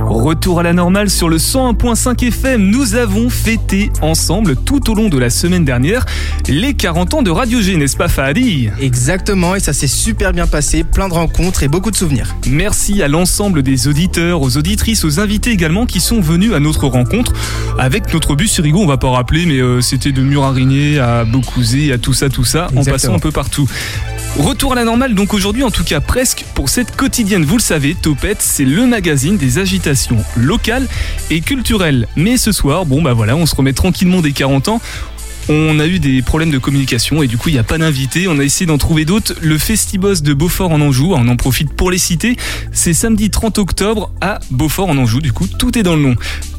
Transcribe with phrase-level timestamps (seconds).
[0.00, 5.08] Retour à la normale sur le 101.5 FM, nous avons fêté ensemble tout au long
[5.08, 6.06] de la semaine dernière
[6.48, 8.70] les 40 ans de Radio G, n'est-ce pas Fadi?
[8.80, 12.34] Exactement, et ça s'est super bien passé, plein de rencontres et beaucoup de souvenirs.
[12.48, 16.88] Merci à l'ensemble des auditeurs, aux auditrices, aux invités également qui sont venus à notre
[16.88, 17.32] rencontre.
[17.78, 21.24] Avec notre bus sur Rigaud, on va pas rappeler, mais euh, c'était de Murarigné à
[21.24, 23.68] Beaucouzé, à tout ça, tout ça, en passant un peu partout.
[24.38, 27.44] Retour à la normale donc aujourd'hui en tout cas presque pour cette quotidienne.
[27.44, 30.86] Vous le savez, Topette c'est le magazine des agitations locales
[31.30, 32.06] et culturelles.
[32.16, 34.80] Mais ce soir, bon bah voilà, on se remet tranquillement des 40 ans.
[35.48, 38.28] On a eu des problèmes de communication et du coup il n'y a pas d'invité.
[38.28, 39.34] On a essayé d'en trouver d'autres.
[39.42, 42.36] Le Festibos de Beaufort en Anjou, on en profite pour les citer.
[42.72, 45.20] C'est samedi 30 octobre à Beaufort en Anjou.
[45.20, 46.14] Du coup tout est dans le nom.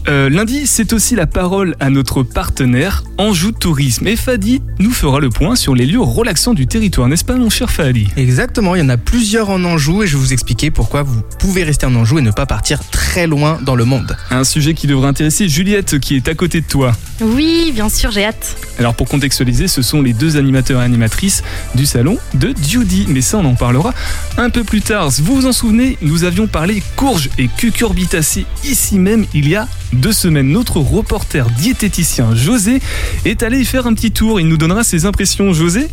[0.08, 4.08] Euh, lundi, c'est aussi la parole à notre partenaire Anjou Tourisme.
[4.08, 7.50] Et Fadi nous fera le point sur les lieux relaxants du territoire, n'est-ce pas mon
[7.50, 8.08] cher Fadi?
[8.18, 11.22] Exactement, il y en a plusieurs en Anjou et je vais vous expliquer pourquoi vous
[11.38, 14.18] pouvez rester en Anjou et ne pas partir très loin dans le monde.
[14.32, 16.94] Un sujet qui devrait intéresser Juliette qui est à côté de toi.
[17.22, 18.58] Oui, bien sûr, j'ai hâte.
[18.80, 21.44] Alors pour contextualiser, ce sont les deux animateurs et animatrices
[21.76, 23.94] du salon de Judy, mais ça on en parlera
[24.38, 25.10] un peu plus tard.
[25.22, 29.68] Vous vous en souvenez, nous avions parlé courge et cucurbitacées ici même il y a
[29.94, 30.48] deux semaines.
[30.48, 32.82] Notre reporter diététicien José
[33.26, 34.40] est allé y faire un petit tour.
[34.40, 35.54] Il nous donnera ses impressions.
[35.54, 35.88] José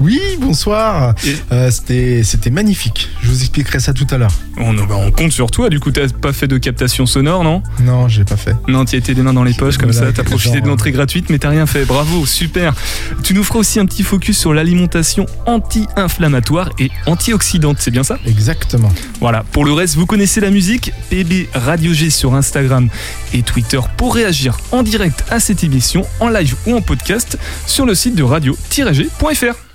[0.00, 1.14] oui, bonsoir.
[1.52, 3.08] Euh, c'était, c'était magnifique.
[3.22, 4.32] Je vous expliquerai ça tout à l'heure.
[4.56, 5.68] On, bah, on compte sur toi.
[5.68, 7.62] Du coup, t'as pas fait de captation sonore, non?
[7.80, 8.56] Non, j'ai pas fait.
[8.66, 10.10] Non, tu as été des mains dans les poches comme ça.
[10.12, 11.84] T'as profité de l'entrée gratuite, mais t'as rien fait.
[11.84, 12.74] Bravo, super.
[13.22, 17.76] Tu nous feras aussi un petit focus sur l'alimentation anti-inflammatoire et antioxydante.
[17.80, 18.18] C'est bien ça?
[18.26, 18.90] Exactement.
[19.20, 19.44] Voilà.
[19.52, 20.92] Pour le reste, vous connaissez la musique.
[21.10, 22.88] PB Radio G sur Instagram
[23.34, 27.86] et Twitter pour réagir en direct à cette émission, en live ou en podcast sur
[27.86, 29.69] le site de radio-g.fr.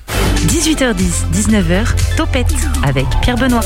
[0.47, 3.61] 18h10, 19h, Topette avec Pierre Benoît.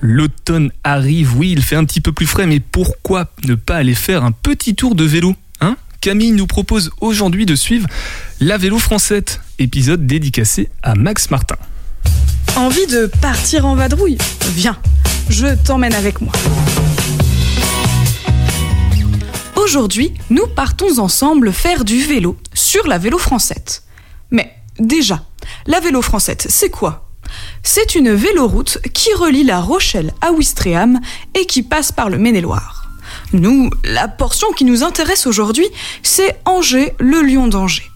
[0.00, 3.94] L'automne arrive, oui, il fait un petit peu plus frais, mais pourquoi ne pas aller
[3.94, 5.76] faire un petit tour de vélo hein?
[6.00, 7.88] Camille nous propose aujourd'hui de suivre
[8.40, 11.56] la vélo française, épisode dédicacé à Max Martin.
[12.56, 14.18] Envie de partir en vadrouille?
[14.54, 14.78] Viens,
[15.28, 16.32] je t'emmène avec moi.
[19.56, 23.82] Aujourd'hui, nous partons ensemble faire du vélo sur la vélo française.
[24.30, 25.24] Mais Déjà,
[25.66, 27.08] la vélo française, c'est quoi?
[27.62, 31.00] C'est une véloroute qui relie la Rochelle à Ouistreham
[31.34, 32.88] et qui passe par le Maine-et-Loire.
[33.32, 35.66] Nous, la portion qui nous intéresse aujourd'hui,
[36.02, 37.90] c'est Angers, le Lion d'Angers.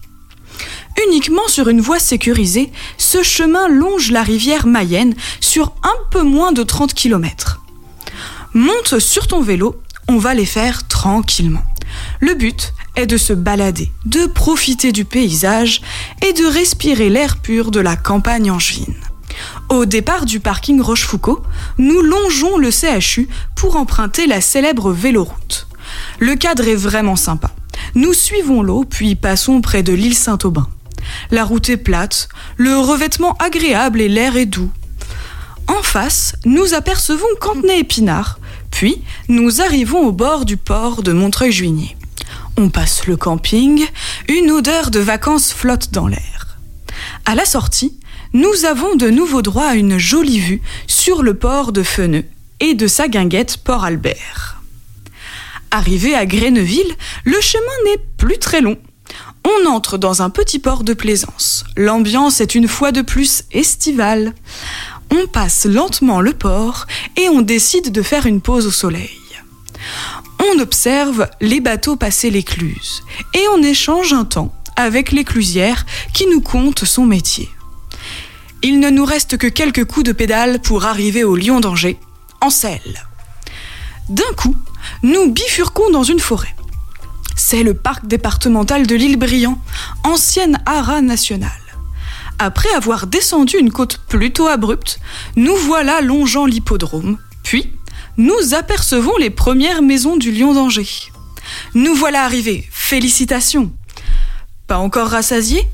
[1.07, 6.51] Uniquement sur une voie sécurisée, ce chemin longe la rivière Mayenne sur un peu moins
[6.51, 7.61] de 30 km.
[8.53, 11.63] Monte sur ton vélo, on va les faire tranquillement.
[12.19, 15.81] Le but est de se balader, de profiter du paysage
[16.25, 18.95] et de respirer l'air pur de la campagne angevine.
[19.69, 21.43] Au départ du parking Rochefoucauld,
[21.77, 25.67] nous longeons le CHU pour emprunter la célèbre véloroute.
[26.19, 27.51] Le cadre est vraiment sympa.
[27.93, 30.67] Nous suivons l'eau puis passons près de l'île Saint-Aubin.
[31.31, 32.27] La route est plate,
[32.57, 34.71] le revêtement agréable et l'air est doux.
[35.67, 38.39] En face, nous apercevons Cantenay-Épinard,
[38.71, 41.96] puis nous arrivons au bord du port de Montreuil-Juigné.
[42.59, 43.85] On passe le camping,
[44.27, 46.57] une odeur de vacances flotte dans l'air.
[47.25, 47.99] À la sortie,
[48.33, 52.25] nous avons de nouveau droit à une jolie vue sur le port de Feneux
[52.59, 54.59] et de sa guinguette Port Albert.
[55.69, 56.95] Arrivé à Greneville,
[57.25, 58.79] le chemin n'est plus très long.
[59.45, 61.63] On entre dans un petit port de plaisance.
[61.75, 64.33] L'ambiance est une fois de plus estivale.
[65.11, 66.87] On passe lentement le port
[67.17, 69.11] et on décide de faire une pause au soleil
[70.43, 73.03] on observe les bateaux passer l'écluse
[73.33, 77.49] et on échange un temps avec l'éclusière qui nous conte son métier.
[78.63, 81.99] Il ne nous reste que quelques coups de pédale pour arriver au Lion d'Angers,
[82.41, 83.07] en selle.
[84.09, 84.55] D'un coup,
[85.03, 86.55] nous bifurquons dans une forêt.
[87.35, 89.59] C'est le parc départemental de l'île Briand,
[90.03, 91.51] ancienne haras nationale.
[92.39, 94.99] Après avoir descendu une côte plutôt abrupte,
[95.35, 97.76] nous voilà longeant l'hippodrome, puis
[98.17, 101.11] nous apercevons les premières maisons du Lion d'Angers.
[101.75, 103.71] Nous voilà arrivés, félicitations.
[104.65, 105.67] Pas encore rassasiés?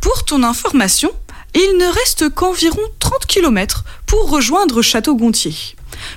[0.00, 1.10] Pour ton information,
[1.54, 5.54] il ne reste qu'environ 30 km pour rejoindre Château-Gontier.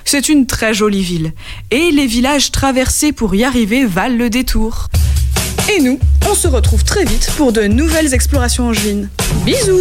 [0.04, 1.32] C'est une très jolie ville,
[1.70, 4.88] et les villages traversés pour y arriver valent le détour.
[5.74, 5.98] Et nous,
[6.28, 9.08] on se retrouve très vite pour de nouvelles explorations angevines.
[9.44, 9.80] Bisous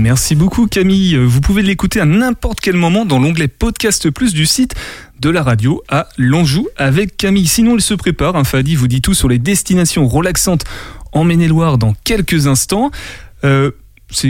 [0.00, 1.16] Merci beaucoup Camille.
[1.16, 4.74] Vous pouvez l'écouter à n'importe quel moment dans l'onglet Podcast Plus du site
[5.20, 7.48] de la radio à l'Anjou avec Camille.
[7.48, 8.36] Sinon, il se prépare.
[8.36, 10.64] Un Fadi vous dit tout sur les destinations relaxantes
[11.12, 12.92] en Maine-et-Loire dans quelques instants.
[13.44, 13.72] Euh,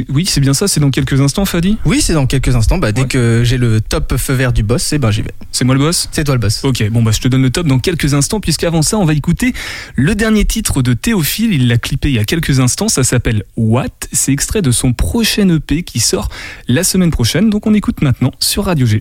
[0.09, 1.79] oui, c'est bien ça, c'est dans quelques instants, Fadi?
[1.85, 2.79] Oui, c'est dans quelques instants.
[2.79, 5.33] Bah, dès que j'ai le top feu vert du boss, c'est ben j'y vais.
[5.53, 6.09] C'est moi le boss?
[6.13, 6.65] C'est toi le boss.
[6.65, 9.15] Ok, bon bah je te donne le top dans quelques instants, puisqu'avant ça, on va
[9.15, 9.55] écouter
[9.95, 11.53] le dernier titre de Théophile.
[11.53, 14.93] Il l'a clippé il y a quelques instants, ça s'appelle What C'est extrait de son
[14.93, 16.29] prochain EP qui sort
[16.67, 19.01] la semaine prochaine, donc on écoute maintenant sur Radio G.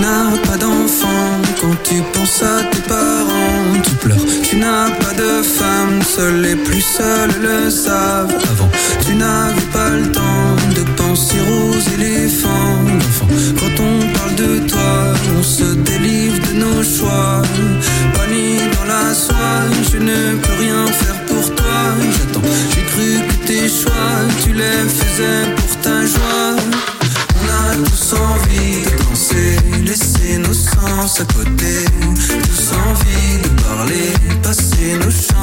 [0.00, 1.28] n'as pas d'enfant
[1.60, 4.26] quand tu penses à tes parents, tu pleures.
[4.42, 8.34] Tu n'as pas de femme, seuls les plus seuls le savent.
[8.50, 8.70] Avant,
[9.04, 12.84] tu n'avais pas le temps de penser aux éléphants.
[13.08, 13.28] Enfant,
[13.58, 17.42] quand on parle de toi, on se délivre de nos choix.
[18.14, 19.60] Panique dans la soie,
[19.92, 21.78] je ne peux rien faire pour toi.
[22.16, 26.56] J'attends, j'ai cru que tes choix, tu les faisais pour ta joie.
[27.40, 28.37] On a tous envie
[30.80, 31.84] sens à côté.
[32.14, 35.37] Tous envie de parler, passer nos chants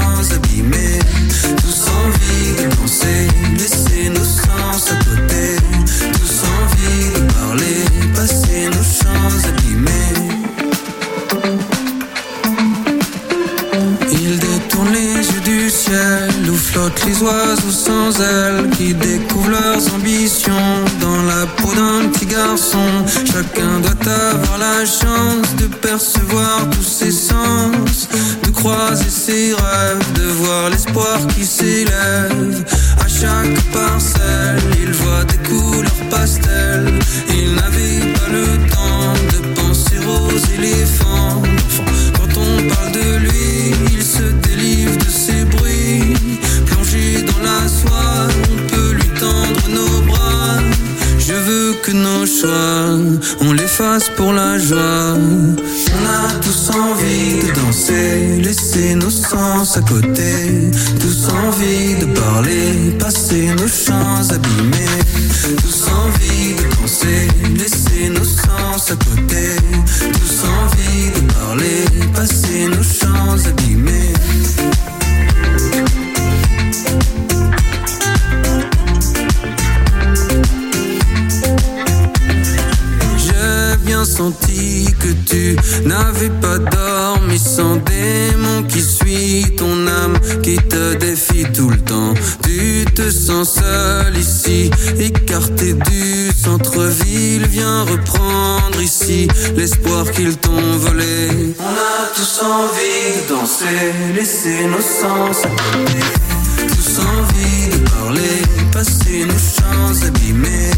[91.44, 92.14] tout le temps.
[92.44, 97.46] Tu te sens seul ici, écarté du centre-ville.
[97.48, 101.54] Viens reprendre ici l'espoir qu'ils t'ont volé.
[101.60, 106.35] On a tous envie de danser, laisser nos sens à.
[106.68, 108.42] Tous envie de parler,
[108.72, 110.72] passer nos chants abîmés.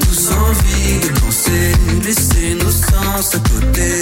[0.00, 1.72] Tous envie de danser,
[2.04, 4.00] laisser nos sens à côté.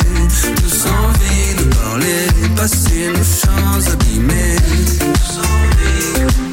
[0.56, 4.56] Tous envie de parler, passer nos chants abîmés.
[4.98, 6.45] Tous envie.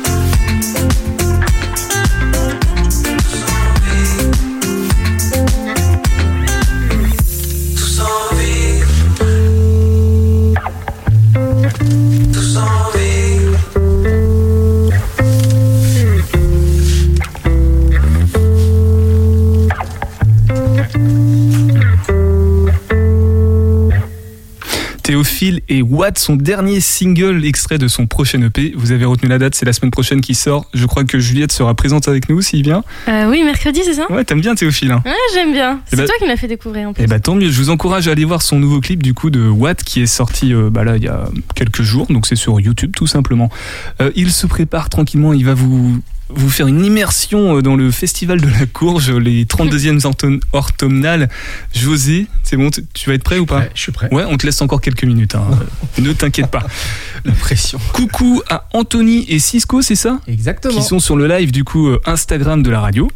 [25.14, 28.74] Théophile et Watt, son dernier single extrait de son prochain EP.
[28.76, 30.66] Vous avez retenu la date, c'est la semaine prochaine qui sort.
[30.74, 32.84] Je crois que Juliette sera présente avec nous s'il vient.
[33.08, 34.12] Euh, oui, mercredi, c'est ça?
[34.12, 34.90] Ouais, t'aimes bien Théophile.
[34.90, 35.04] Hein?
[35.06, 35.82] Ouais, j'aime bien.
[35.86, 37.04] C'est bah- toi qui m'as fait découvrir en plus.
[37.04, 39.30] Eh bah tant mieux, je vous encourage à aller voir son nouveau clip du coup
[39.30, 42.36] de Watt qui est sorti euh, bah là il y a quelques jours, donc c'est
[42.36, 43.52] sur YouTube tout simplement.
[44.02, 47.92] Euh, il se prépare tranquillement, il va vous vous faire une immersion euh, dans le
[47.92, 51.30] festival de la Courge, les 32e orthon- orthomnales.
[51.75, 54.07] José, c'est bon, tu vas être prêt ou pas Ouais, je suis prêt.
[54.11, 55.45] Ouais, on te laisse encore quelques minutes, hein.
[55.99, 56.65] Ne t'inquiète pas.
[57.25, 57.80] La pression.
[57.94, 60.19] Coucou à Anthony et Cisco, c'est ça?
[60.27, 60.73] Exactement.
[60.75, 63.09] Qui sont sur le live du coup euh, Instagram de la radio.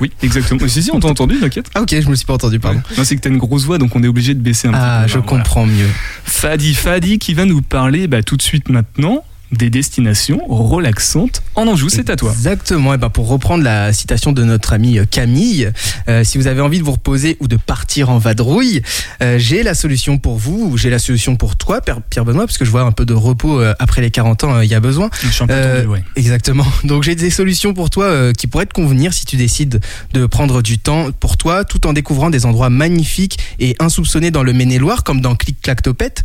[0.00, 0.60] Oui, exactement.
[0.68, 1.70] si, si, on t'a entendu, t'inquiète.
[1.74, 2.82] Ah ok, je me suis pas entendu, pardon.
[2.98, 5.00] Non, c'est que t'as une grosse voix, donc on est obligé de baisser un Ah,
[5.04, 5.08] peu.
[5.08, 5.28] je Voilà.
[5.42, 5.86] comprends mieux.
[6.24, 11.68] Fadi Fadi qui va nous parler bah, tout de suite maintenant des destinations relaxantes en
[11.68, 11.88] Anjou.
[11.88, 12.32] C'est à toi.
[12.32, 12.94] Exactement.
[12.94, 15.70] Et ben pour reprendre la citation de notre amie euh, Camille,
[16.08, 18.82] euh, si vous avez envie de vous reposer ou de partir en vadrouille,
[19.22, 22.58] euh, j'ai la solution pour vous, ou j'ai la solution pour toi, Pierre Benoît, parce
[22.58, 24.80] que je vois un peu de repos euh, après les 40 ans, il y a
[24.80, 25.10] besoin.
[25.22, 26.02] Je suis un peu tendu, ouais.
[26.16, 26.66] Exactement.
[26.84, 29.80] Donc j'ai des solutions pour toi qui pourraient te convenir si tu décides
[30.12, 34.42] de prendre du temps pour toi, tout en découvrant des endroits magnifiques et insoupçonnés dans
[34.42, 36.24] le Maine-et-Loire, comme dans Clic Clac Topette.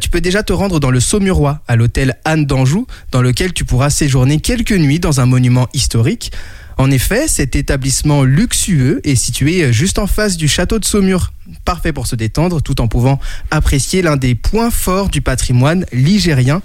[0.00, 3.64] Tu peux déjà te rendre dans le Saumurois, à l'hôtel Anne d'Anjou, dans lequel tu
[3.64, 6.32] pourras séjourner quelques nuits dans un monument historique.
[6.76, 11.32] En effet, cet établissement luxueux est situé juste en face du château de Saumur.
[11.64, 13.20] Parfait pour se détendre tout en pouvant
[13.50, 16.62] apprécier l'un des points forts du patrimoine ligérien.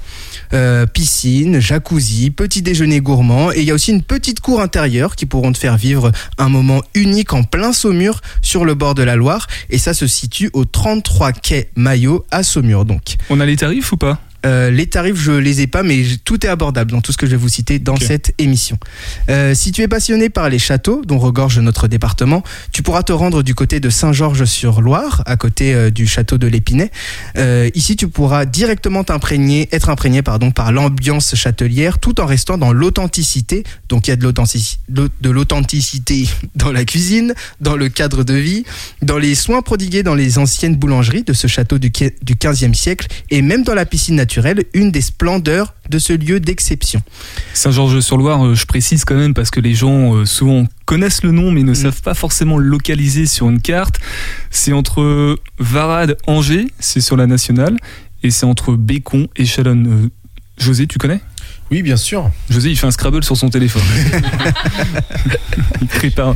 [0.54, 5.16] Euh, piscine, jacuzzi, petit déjeuner gourmand et il y a aussi une petite cour intérieure
[5.16, 9.04] qui pourront te faire vivre un moment unique en plein Saumur sur le bord de
[9.04, 13.16] la Loire et ça se situe au 33 quai Maillot à Saumur donc.
[13.30, 14.20] On a les tarifs ou pas?
[14.46, 17.26] Euh, les tarifs, je les ai pas, mais tout est abordable dans tout ce que
[17.26, 18.78] je vais vous citer dans cette émission.
[19.30, 23.12] Euh, si tu es passionné par les châteaux dont regorge notre département, tu pourras te
[23.12, 26.92] rendre du côté de Saint-Georges-sur-Loire, à côté euh, du château de l'Épinay.
[27.76, 32.72] ici, tu pourras directement t'imprégner, être imprégné pardon, par l'ambiance châtelière, tout en restant dans
[32.72, 33.64] l'authenticité.
[33.90, 38.64] Donc, il y a de l'authenticité dans la cuisine, dans le cadre de vie,
[39.02, 43.42] dans les soins prodigués dans les anciennes boulangeries de ce château du 15e siècle, et
[43.42, 47.02] même dans la piscine naturelle une des splendeurs de ce lieu d'exception.
[47.56, 51.50] Saint-Georges-sur-Loire, euh, je précise quand même parce que les gens euh, souvent connaissent le nom
[51.50, 51.76] mais ne mm.
[51.76, 54.00] savent pas forcément le localiser sur une carte.
[54.52, 57.76] C'est entre Varade, Angers, c'est sur la nationale,
[58.22, 60.12] et c'est entre Bécon et Chalonne.
[60.60, 61.22] José, tu connais?
[61.72, 62.32] Oui, bien sûr.
[62.50, 63.82] José, il fait un Scrabble sur son téléphone.
[65.82, 66.36] il prépare.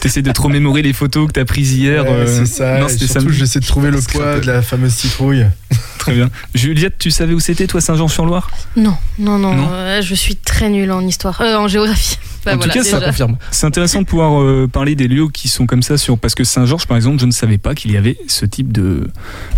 [0.00, 2.04] T'essaies de trop mémorer les photos que t'as prises hier.
[2.26, 2.78] c'est ça.
[2.78, 5.46] Non, surtout, j'essaie de trouver le poids de la fameuse citrouille.
[5.98, 6.30] Très bien.
[6.54, 8.50] Juliette, tu savais où c'était, toi, Saint-Jean-sur-Loire?
[8.76, 12.18] Non, non, non, euh, je suis très nulle en histoire, euh, en géographie.
[12.46, 13.36] En tout cas, ça confirme.
[13.50, 16.44] C'est intéressant de pouvoir euh, parler des lieux qui sont comme ça sur parce que
[16.44, 19.08] Saint-Georges, par exemple, je ne savais pas qu'il y avait ce type de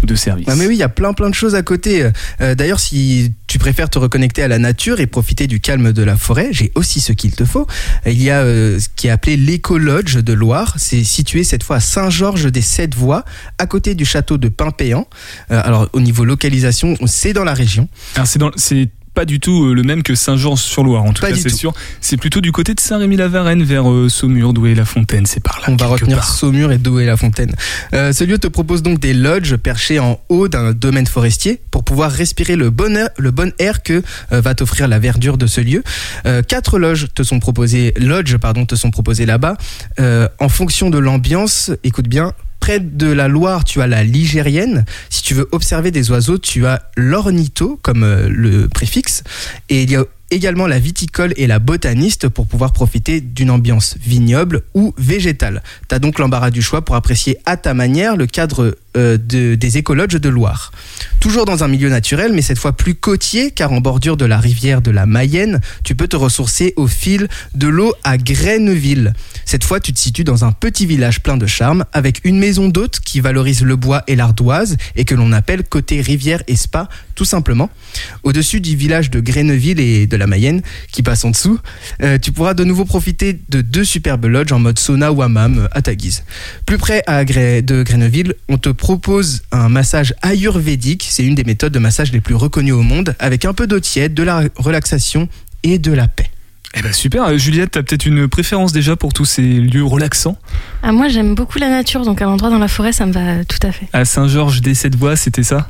[0.02, 0.46] de service.
[0.48, 2.08] Ah mais oui, il y a plein plein de choses à côté.
[2.40, 6.16] D'ailleurs, si tu préfères te reconnecter à la nature et profiter du calme de la
[6.16, 7.66] forêt, j'ai aussi ce qu'il te faut.
[8.06, 10.74] Il y a ce qui est appelé l'éco-lodge de Loire.
[10.78, 13.24] C'est situé cette fois à Saint-Georges des Sept Voies,
[13.58, 15.06] à côté du château de Pimpéan.
[15.48, 17.88] alors au niveau localisation, c'est dans la région.
[18.24, 21.48] c'est dans, c'est pas du tout euh, le même que Saint-Jean-sur-Loire, en tout cas, c'est
[21.48, 21.72] sûr.
[22.00, 25.66] C'est plutôt du côté de Saint-Rémy-la-Varenne, vers euh, Saumur, Douai-la-Fontaine, c'est par là.
[25.68, 27.54] On va retenir Saumur et Douai-la-Fontaine.
[27.94, 31.84] Euh, ce lieu te propose donc des lodges perchés en haut d'un domaine forestier pour
[31.84, 35.60] pouvoir respirer le bon air, le bon air que va t'offrir la verdure de ce
[35.60, 35.82] lieu.
[36.48, 39.56] quatre loges te sont proposées, lodges pardon, te sont proposées là-bas.
[39.98, 42.32] en fonction de l'ambiance, écoute bien,
[42.64, 44.86] près de la Loire, tu as la ligérienne.
[45.10, 49.22] Si tu veux observer des oiseaux, tu as l'ornito comme euh, le préfixe.
[49.68, 53.96] Et il y a également la viticole et la botaniste pour pouvoir profiter d'une ambiance
[54.00, 55.62] vignoble ou végétale.
[55.88, 59.76] Tu as donc l'embarras du choix pour apprécier à ta manière le cadre euh, des
[59.76, 60.70] écologes de Loire.
[61.18, 64.38] Toujours dans un milieu naturel, mais cette fois plus côtier, car en bordure de la
[64.38, 69.12] rivière de la Mayenne, tu peux te ressourcer au fil de l'eau à Graineville.
[69.44, 72.68] Cette fois, tu te situes dans un petit village plein de charme, avec une maison
[72.68, 76.88] d'hôte qui valorise le bois et l'ardoise, et que l'on appelle côté rivière et spa,
[77.16, 77.70] tout simplement.
[78.22, 81.58] Au-dessus du village de Graineville et de la Mayenne, qui passe en dessous,
[82.02, 85.68] euh, tu pourras de nouveau profiter de deux superbes lodges en mode sauna ou hammam
[85.72, 86.24] à ta guise.
[86.66, 91.72] Plus près à de Graineville, on te propose un massage ayurvédique, c'est une des méthodes
[91.72, 95.28] de massage les plus reconnues au monde, avec un peu d'eau tiède, de la relaxation
[95.62, 96.30] et de la paix.
[96.76, 99.84] Eh ben super, euh, Juliette, tu as peut-être une préférence déjà pour tous ces lieux
[99.84, 100.36] relaxants?
[100.82, 103.44] Ah, Moi j'aime beaucoup la nature, donc un endroit dans la forêt ça me va
[103.44, 103.86] tout à fait.
[103.92, 105.68] À Saint-Georges des Sept-Voies, c'était ça?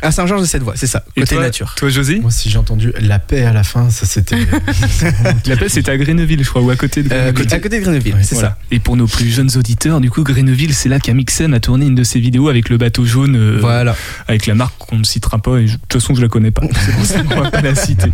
[0.00, 1.74] À Saint-Georges de cette voie, c'est ça, côté nature.
[1.76, 4.36] Toi, José Moi, si j'ai entendu la paix à la fin, ça c'était.
[5.46, 7.54] la paix, c'était à Greneville, je crois, ou à côté de euh, Greneville.
[7.54, 8.58] à côté de Greneville, c'est ça.
[8.70, 11.94] Et pour nos plus jeunes auditeurs, du coup, Greneville, c'est là qu'Amixem a tourné une
[11.94, 13.36] de ses vidéos avec le bateau jaune.
[13.36, 13.96] Euh, voilà.
[14.28, 16.62] Avec la marque qu'on ne citera pas, et de toute façon, je la connais pas.
[16.86, 18.12] C'est pour ça qu'on va pas la citer.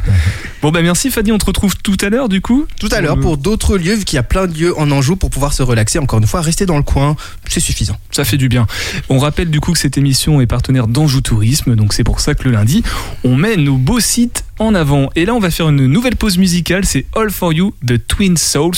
[0.63, 2.67] Bon, bah merci Fadi, on te retrouve tout à l'heure, du coup.
[2.81, 5.17] Tout à l'heure pour d'autres lieux, vu qu'il y a plein de lieux en Anjou
[5.17, 5.99] pour pouvoir se relaxer.
[5.99, 7.17] Encore une fois, rester dans le coin,
[7.49, 7.97] c'est suffisant.
[8.11, 8.67] Ça fait du bien.
[9.09, 12.35] On rappelle du coup que cette émission est partenaire d'Anjou Tourisme, donc c'est pour ça
[12.35, 12.83] que le lundi,
[13.25, 15.11] on met nos beaux sites en avant.
[15.17, 18.37] Et là, on va faire une nouvelle pause musicale, c'est All For You de Twin
[18.37, 18.77] Souls.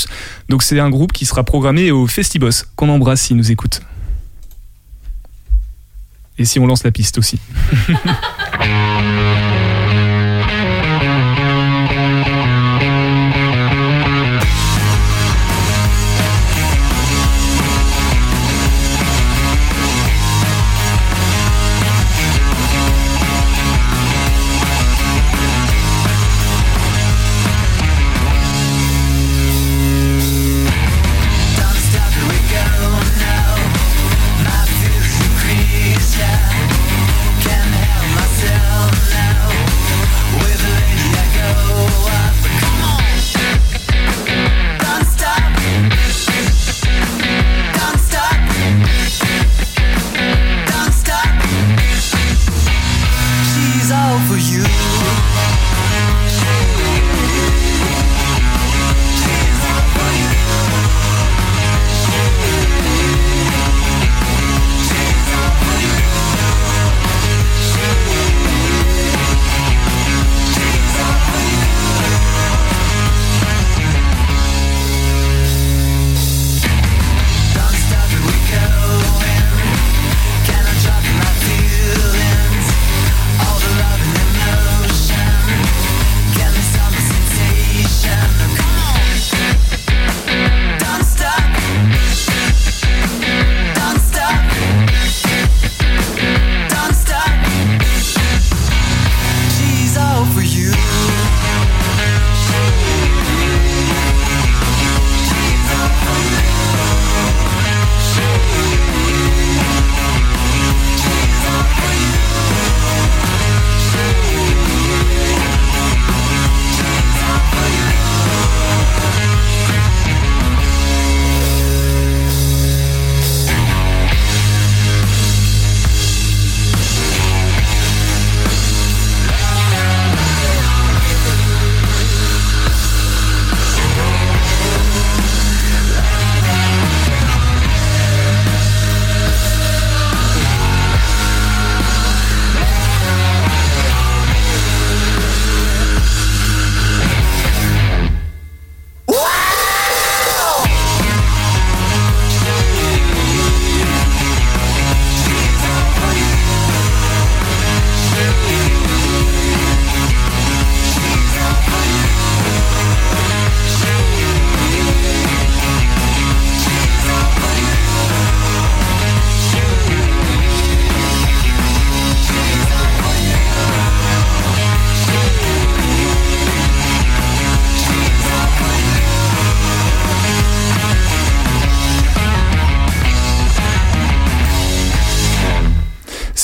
[0.48, 3.80] Donc c'est un groupe qui sera programmé au Festibos, qu'on embrasse s'il nous écoute.
[6.38, 7.38] Et si on lance la piste aussi.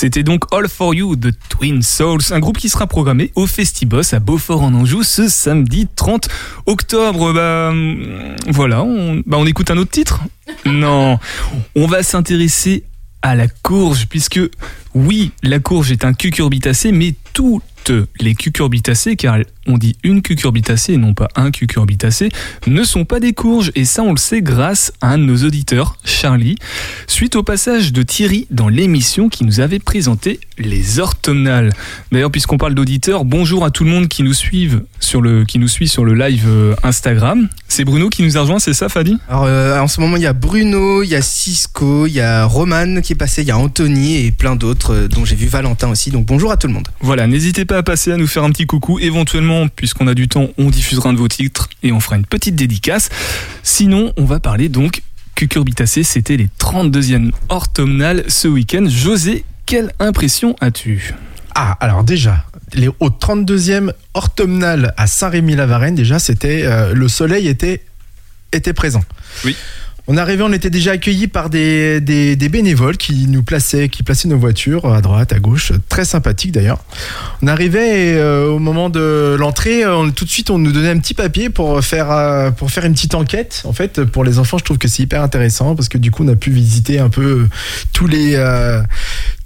[0.02, 4.12] C'était donc All For You de Twin Souls, un groupe qui sera programmé au Festibos
[4.12, 6.28] à Beaufort en Anjou ce samedi 30
[6.66, 7.32] octobre.
[7.32, 10.20] Bah hum, voilà, on, bah, on écoute un autre titre?
[10.66, 11.20] Non,
[11.76, 12.82] on va s'intéresser
[13.22, 14.40] à la courge, puisque
[14.92, 17.62] oui, la courge est un cucurbitacé, mais toutes
[18.20, 22.30] les cucurbitacées, car on dit une cucurbitacée et non pas un cucurbitacé,
[22.66, 23.70] ne sont pas des courges.
[23.74, 26.56] Et ça, on le sait grâce à un de nos auditeurs, Charlie,
[27.06, 31.72] suite au passage de Thierry dans l'émission qui nous avait présenté les orthomnales.
[32.10, 35.58] D'ailleurs, puisqu'on parle d'auditeurs, bonjour à tout le monde qui nous, suivent sur le, qui
[35.58, 37.48] nous suit sur le live euh, Instagram.
[37.68, 39.16] C'est Bruno qui nous a rejoint, c'est ça, Fadi?
[39.28, 42.20] Alors, euh, en ce moment, il y a Bruno, il y a Cisco, il y
[42.20, 45.36] a Roman qui est passé, il y a Anthony et plein d'autres, euh, dont j'ai
[45.36, 46.10] vu Valentin aussi.
[46.10, 46.88] Donc, bonjour à tout le monde.
[47.00, 50.28] Voilà, n'hésitez pas à passer à nous faire un petit coucou, éventuellement puisqu'on a du
[50.28, 53.08] temps, on diffusera un de vos titres et on fera une petite dédicace.
[53.62, 55.02] Sinon, on va parler donc
[55.34, 58.84] Cucurbitacées, c'était les 32e orthomnales ce week-end.
[58.88, 61.14] José, quelle impression as-tu?
[61.54, 67.82] Ah, alors déjà, les, au 32e orthomnale à Saint-Rémy-la-Varenne, déjà, c'était euh, le soleil était,
[68.52, 69.02] était présent.
[69.44, 69.56] Oui.
[70.08, 74.26] On arrivait, on était déjà accueillis par des, des, bénévoles qui nous plaçaient, qui plaçaient
[74.26, 76.82] nos voitures à droite, à gauche, très sympathique d'ailleurs.
[77.40, 79.84] On arrivait euh, au moment de l'entrée,
[80.16, 82.94] tout de suite, on nous donnait un petit papier pour faire euh, pour faire une
[82.94, 83.62] petite enquête.
[83.64, 86.24] En fait, pour les enfants, je trouve que c'est hyper intéressant parce que du coup,
[86.24, 87.46] on a pu visiter un peu
[87.92, 88.82] tous les euh,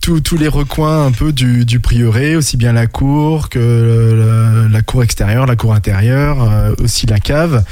[0.07, 5.03] tous, les recoins un peu du, du, prieuré, aussi bien la cour que la cour
[5.03, 7.65] extérieure, la cour intérieure, euh, aussi la cave.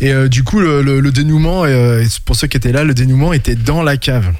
[0.00, 3.56] Et euh, du coup, le, dénouement, euh, pour ceux qui étaient là, le dénouement était
[3.56, 4.32] dans la cave.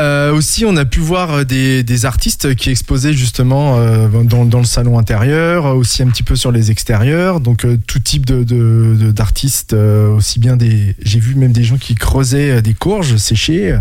[0.00, 4.64] Euh, aussi, on a pu voir des, des artistes qui exposaient justement euh, dans, le
[4.64, 7.40] salon intérieur, aussi un petit peu sur les extérieurs.
[7.40, 10.96] Donc euh, tout type d'artistes, aussi bien des.
[11.02, 13.78] J'ai vu même des gens qui creusaient des courges séchées.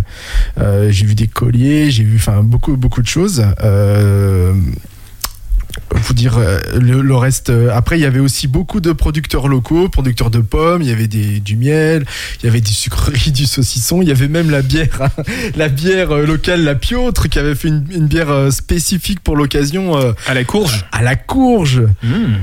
[0.58, 3.44] j'ai vu des colliers, j'ai vu enfin beaucoup beaucoup de choses
[5.96, 7.50] vous dire euh, le, reste.
[7.50, 10.82] Euh, après, il y avait aussi beaucoup de producteurs locaux, producteurs de pommes.
[10.82, 12.06] Il y avait des, du miel,
[12.42, 14.02] il y avait des sucreries, du saucisson.
[14.02, 15.10] Il y avait même la bière,
[15.56, 19.96] la bière euh, locale, la Piotre, qui avait fait une, bière spécifique pour l'occasion.
[20.28, 20.86] à la courge.
[20.92, 21.82] À la courge.
[22.04, 22.36] Mmh.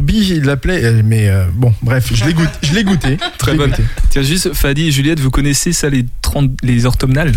[0.00, 2.50] Il l'appelait, mais bon, bref, je l'ai goûté.
[2.62, 3.18] Je l'ai goûté.
[3.38, 3.72] Très bonne.
[4.08, 7.32] Tiens, juste, Fadi et Juliette, vous connaissez ça, les, 30, les orthomnales?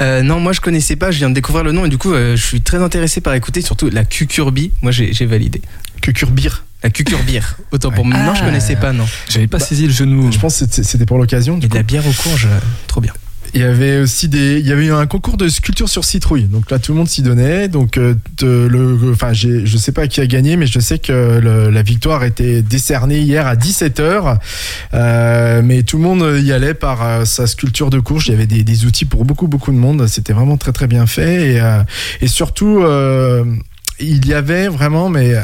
[0.00, 2.12] Euh, non, moi je connaissais pas, je viens de découvrir le nom et du coup
[2.12, 4.72] euh, je suis très intéressé par écouter surtout la cucurbi.
[4.82, 5.62] Moi j'ai validé.
[6.00, 6.64] Cucurbir.
[6.82, 7.56] La cucurbir.
[7.72, 8.18] Autant pour moi.
[8.18, 9.06] Non, je connaissais pas, non.
[9.28, 10.30] J'avais pas bah, saisi le genou.
[10.30, 11.58] Je pense que c'était pour l'occasion.
[11.62, 12.48] Et de la bière aux courges,
[12.86, 13.12] trop bien.
[13.54, 16.44] Il y avait aussi des, il y avait eu un concours de sculpture sur citrouille.
[16.44, 17.68] Donc là, tout le monde s'y donnait.
[17.68, 21.40] Donc, euh, le, enfin, j'ai, je sais pas qui a gagné, mais je sais que
[21.72, 24.38] la victoire était décernée hier à 17 h
[24.92, 28.26] euh, mais tout le monde y allait par euh, sa sculpture de courge.
[28.26, 30.08] Il y avait des, des, outils pour beaucoup, beaucoup de monde.
[30.08, 31.54] C'était vraiment très, très bien fait.
[31.54, 31.62] Et,
[32.22, 32.84] et surtout,
[34.00, 35.34] il y avait vraiment, mais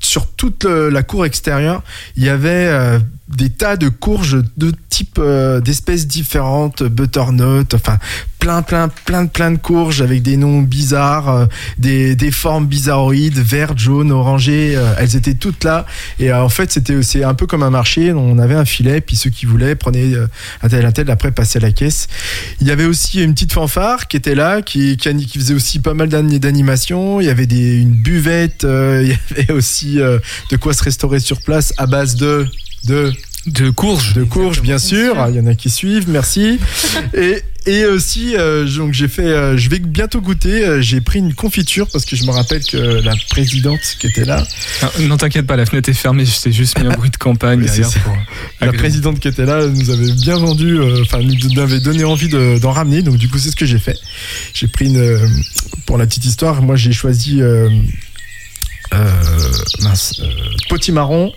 [0.00, 1.82] sur toute la cour extérieure,
[2.16, 7.98] il y avait des tas de courges de type euh, d'espèces différentes, butternut, enfin
[8.38, 11.46] plein plein plein plein de courges avec des noms bizarres, euh,
[11.78, 15.86] des, des formes bizarroïdes, vertes, jaunes, orangées, euh, elles étaient toutes là.
[16.18, 19.16] Et en fait c'était c'est un peu comme un marché, on avait un filet puis
[19.16, 20.12] ceux qui voulaient prenaient
[20.62, 22.08] un tel un tel après passaient à la caisse.
[22.60, 25.78] Il y avait aussi une petite fanfare qui était là qui qui, qui faisait aussi
[25.78, 30.74] pas mal d'animation, il y avait des une buvette, il y avait aussi de quoi
[30.74, 32.46] se restaurer sur place à base de
[32.84, 33.12] de
[33.46, 34.14] de courges.
[34.14, 35.16] De courges, bien sûr.
[35.28, 36.60] Il y en a qui suivent, merci.
[37.14, 40.64] et, et aussi, euh, donc j'ai fait, euh, je vais bientôt goûter.
[40.64, 44.24] Euh, j'ai pris une confiture parce que je me rappelle que la présidente qui était
[44.24, 44.46] là.
[44.82, 46.24] Ah, non, t'inquiète pas, la fenêtre est fermée.
[46.24, 47.66] C'est juste mis un bruit de campagne
[48.60, 52.70] la présidente qui était là nous avait bien vendu, enfin nous avait donné envie d'en
[52.70, 53.02] ramener.
[53.02, 53.98] Donc du coup, c'est ce que j'ai fait.
[54.54, 55.18] J'ai pris une,
[55.86, 57.40] pour la petite histoire, moi j'ai choisi
[59.80, 60.22] mince,
[60.68, 61.32] potimarron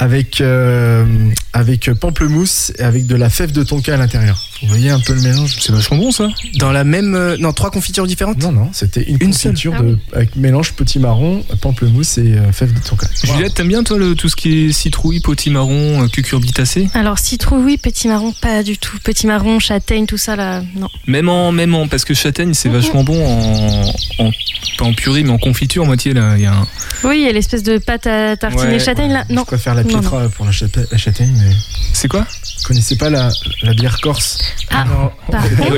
[0.00, 1.04] avec, euh,
[1.52, 4.49] avec pamplemousse et avec de la fève de tonka à l'intérieur.
[4.62, 7.14] Vous voyez un peu le mélange C'est vachement bon ça Dans la même.
[7.14, 10.98] Euh, non, trois confitures différentes Non, non, c'était une, confiture de, ah avec mélange petit
[10.98, 13.06] marron, pamplemousse et euh, fève de tonka.
[13.24, 16.88] Juliette, t'aimes bien toi le, tout ce qui est citrouille, petit marron, cucurbitacé?
[16.92, 18.98] Alors citrouille, petit marron, pas du tout.
[19.02, 20.88] Petit marron, châtaigne, tout ça là, non.
[21.06, 21.52] Même en.
[21.52, 24.30] Même en parce que châtaigne c'est vachement bon en, en.
[24.76, 26.36] Pas en purée, mais en confiture, moitié là.
[26.38, 26.68] Y a un...
[27.04, 29.24] Oui, il y a l'espèce de pâte à tartiner châtaigne là.
[29.30, 29.42] Non.
[29.42, 31.54] Je préfère la pietra pour la châtaigne, mais.
[31.92, 32.20] C'est quoi?
[32.20, 33.30] Vous connaissez pas la,
[33.62, 34.38] la bière corse?
[34.70, 34.84] Ah,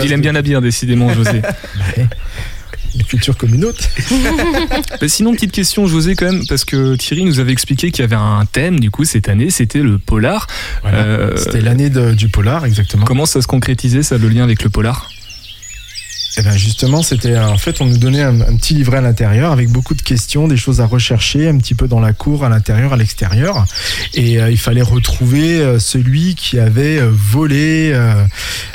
[0.04, 1.42] Il aime bien la bière, décidément, José.
[2.94, 3.82] Une culture comme une autre.
[5.00, 8.04] Bah, sinon, petite question, José, quand même, parce que Thierry nous avait expliqué qu'il y
[8.04, 10.46] avait un thème, du coup, cette année, c'était le polar.
[10.84, 13.04] Euh, c'était l'année du polar, exactement.
[13.04, 15.08] Comment ça se concrétisait, ça, le lien avec le polar?
[16.38, 19.68] Eh ben justement, c'était en fait, on nous donnait un, petit livret à l'intérieur avec
[19.68, 22.94] beaucoup de questions, des choses à rechercher, un petit peu dans la cour, à l'intérieur,
[22.94, 23.66] à l'extérieur,
[24.14, 27.94] et il fallait retrouver celui qui avait volé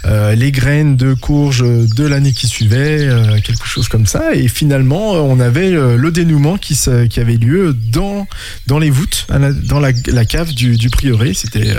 [0.06, 3.10] les graines de courge de l'année qui suivait,
[3.44, 4.36] quelque chose comme ça.
[4.36, 6.78] Et finalement, on avait le dénouement qui,
[7.10, 8.28] qui avait lieu dans
[8.68, 9.28] dans les voûtes,
[9.64, 11.34] dans la, cave du, du prieuré.
[11.34, 11.74] C'était,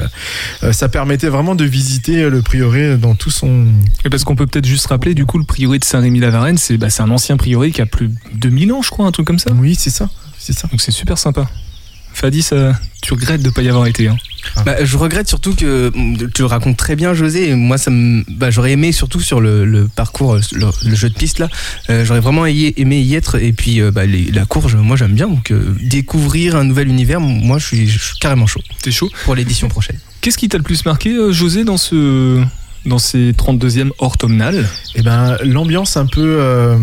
[0.73, 3.67] ça permettait vraiment de visiter le prieuré dans tout son.
[4.05, 6.89] Et parce qu'on peut peut-être juste rappeler, du coup, le prieuré de Saint-Rémy-la-Varenne, c'est bah,
[6.99, 9.51] un ancien prieuré qui a plus de 2000 ans, je crois, un truc comme ça.
[9.53, 10.09] Oui, c'est ça.
[10.39, 10.69] C'est ça.
[10.69, 11.49] Donc c'est super sympa.
[12.15, 14.09] Fadi, ça, tu regrettes de ne pas y avoir été.
[14.09, 14.17] Hein?
[14.57, 14.63] Ah.
[14.65, 15.93] Bah, je regrette surtout que
[16.35, 17.51] tu le racontes très bien, José.
[17.51, 21.49] Et moi, ça bah, j'aurais aimé surtout sur le, parcours, le, jeu de piste là.
[21.91, 23.41] Euh, j'aurais vraiment aimé y être.
[23.41, 25.29] Et puis euh, bah, la courge, moi j'aime bien.
[25.29, 28.63] Donc euh, découvrir un nouvel univers, moi je suis, je suis carrément chaud.
[28.83, 29.11] T'es chaud?
[29.25, 29.99] Pour l'édition prochaine.
[30.21, 32.43] Qu'est-ce qui t'a le plus marqué, José, dans ce
[32.87, 36.77] dans ces 32e automnales Eh ben, l'ambiance un peu euh,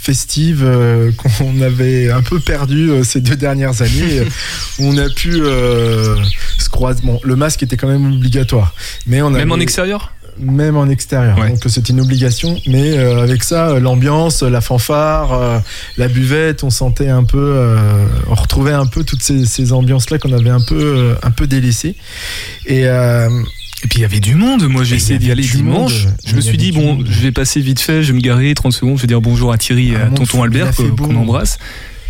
[0.00, 4.22] festive euh, qu'on avait un peu perdu euh, ces deux dernières années,
[4.78, 7.00] où on a pu se croiser.
[7.04, 8.74] Bon, le masque était quand même obligatoire,
[9.06, 10.12] mais on même en extérieur?
[10.38, 12.56] Même en extérieur, donc c'était une obligation.
[12.66, 15.62] Mais avec ça, l'ambiance, la fanfare,
[15.98, 17.76] la buvette, on sentait un peu,
[18.26, 21.94] on retrouvait un peu toutes ces, ces ambiances-là qu'on avait un peu, un peu délaissées.
[22.64, 22.86] Et
[23.82, 24.68] et puis il y avait du monde.
[24.68, 26.06] Moi j'ai essayé d'y aller dimanche.
[26.24, 28.72] Je me suis dit, bon, je vais passer vite fait, je vais me garer 30
[28.72, 31.58] secondes, je vais dire bonjour à Thierry et à tonton Albert qu'on embrasse.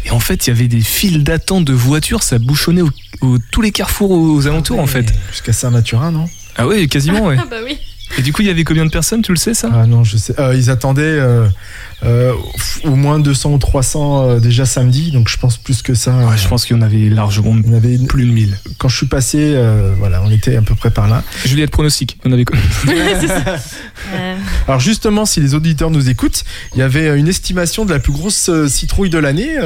[0.06, 2.83] Et en fait, il y avait des files d'attente de voitures, ça bouchonnait
[3.20, 5.12] au, tous les carrefours aux alentours en fait.
[5.30, 6.28] Jusqu'à Saint-Mathurin, non?
[6.56, 7.37] Ah oui, quasiment, ouais.
[7.38, 7.78] Ah bah oui.
[8.18, 9.70] Et du coup, il y avait combien de personnes, tu le sais ça?
[9.73, 10.38] Ah non, je sais.
[10.38, 11.46] Euh, ils attendaient euh,
[12.05, 12.33] euh,
[12.85, 16.12] au moins 200 ou 300 déjà samedi, donc je pense plus que ça.
[16.37, 18.59] je pense qu'il y en avait largement il y en avait plus de 1000.
[18.79, 19.57] Quand je suis passé,
[19.99, 21.23] voilà, on était à peu près par là.
[21.44, 22.44] Juliette pronostic, on avait
[24.66, 26.44] Alors justement, si les auditeurs nous écoutent,
[26.75, 29.57] il y avait une estimation de la plus grosse citrouille de l'année.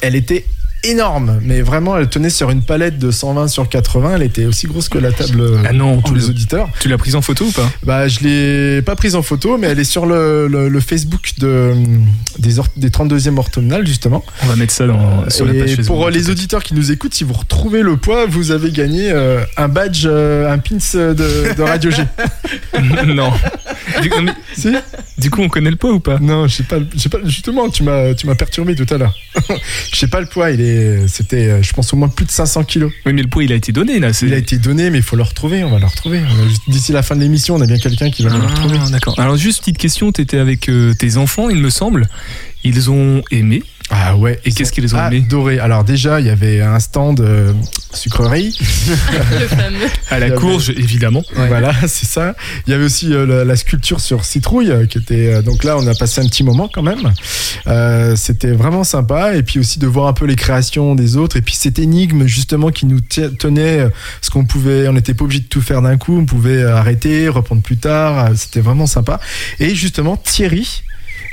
[0.00, 0.46] elle était
[0.84, 4.16] énorme, mais vraiment, elle tenait sur une palette de 120 sur 80.
[4.16, 6.68] Elle était aussi grosse que la table ah non, tous les auditeurs.
[6.80, 7.70] Tu l'as prise en photo ou pas?
[7.84, 11.74] Bah, je l'ai pas prise en photo, mais elle est sur le, le, Facebook de,
[12.38, 14.24] des, des 32e orthomnales, justement.
[14.42, 15.86] On va mettre ça dans, sur la page Facebook.
[15.86, 19.44] Pour les auditeurs qui nous écoutent, si vous retrouvez le poids, vous avez gagné euh,
[19.56, 22.02] un badge, euh, un pins de, de Radio G.
[23.06, 23.32] non.
[24.02, 24.10] Du,
[24.54, 24.68] si
[25.18, 27.18] du coup, on connaît le poids ou pas Non, je sais pas, pas.
[27.24, 29.14] Justement, tu m'as, tu m'as perturbé tout à l'heure.
[29.92, 30.50] Je sais pas le poids.
[30.50, 32.92] Il est, c'était, euh, je pense au moins plus de 500 kilos.
[33.04, 34.10] Oui, mais le poids, il a été donné là.
[34.22, 35.62] Il a été donné, mais il faut le retrouver.
[35.64, 36.22] On va le retrouver.
[36.68, 38.78] D'ici la fin de l'émission, on a bien quelqu'un qui va le ah, retrouver.
[38.90, 39.18] D'accord.
[39.18, 40.12] Alors juste petite question.
[40.12, 42.08] tu étais avec euh, tes enfants, il me semble.
[42.64, 43.62] Ils ont aimé.
[43.90, 44.38] Ah ouais.
[44.44, 45.58] Et qu'est-ce qu'ils ont aimé Adoré.
[45.58, 47.52] Alors déjà, il y avait un stand euh,
[47.92, 48.56] sucrerie.
[49.40, 49.88] le fameux.
[50.10, 51.24] À la courge, évidemment.
[51.34, 52.34] Voilà, c'est ça.
[52.66, 55.42] Il y avait aussi euh, la, sculpture sur citrouille, euh, qui était.
[55.42, 57.12] donc là, on a passé un petit moment quand même.
[58.16, 59.34] C'était vraiment sympa.
[59.34, 61.36] Et puis aussi de voir un peu les créations des autres.
[61.36, 63.88] Et puis cette énigme justement qui nous tenait,
[64.20, 66.16] ce qu'on pouvait, on n'était pas obligé de tout faire d'un coup.
[66.16, 68.30] On pouvait arrêter, reprendre plus tard.
[68.36, 69.20] C'était vraiment sympa.
[69.58, 70.82] Et justement, Thierry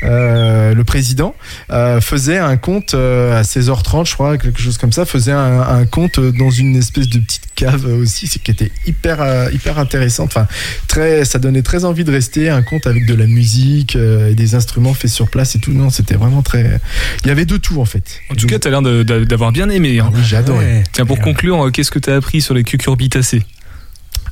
[0.04, 1.36] euh, le président,
[1.72, 5.86] euh, faisait un compte euh, à 16h30, je crois, quelque chose comme ça, faisait un,
[5.86, 10.26] compte dans une espèce de petite cave aussi, ce qui était hyper, hyper intéressant.
[10.26, 10.48] Enfin,
[10.88, 14.56] très, ça donnait très envie de rester, un compte avec de la musique et des
[14.56, 15.72] instruments faits sur place et tout.
[15.72, 16.80] Non, c'était vraiment très.
[17.24, 18.22] Il y avait de tout en fait.
[18.30, 20.00] En tout cas, tu as l'air d'avoir bien aimé.
[20.00, 20.10] Hein.
[20.10, 20.62] Ah oui, j'adore.
[20.92, 23.44] Tiens, pour conclure, qu'est-ce que tu as appris sur les cucurbitacées?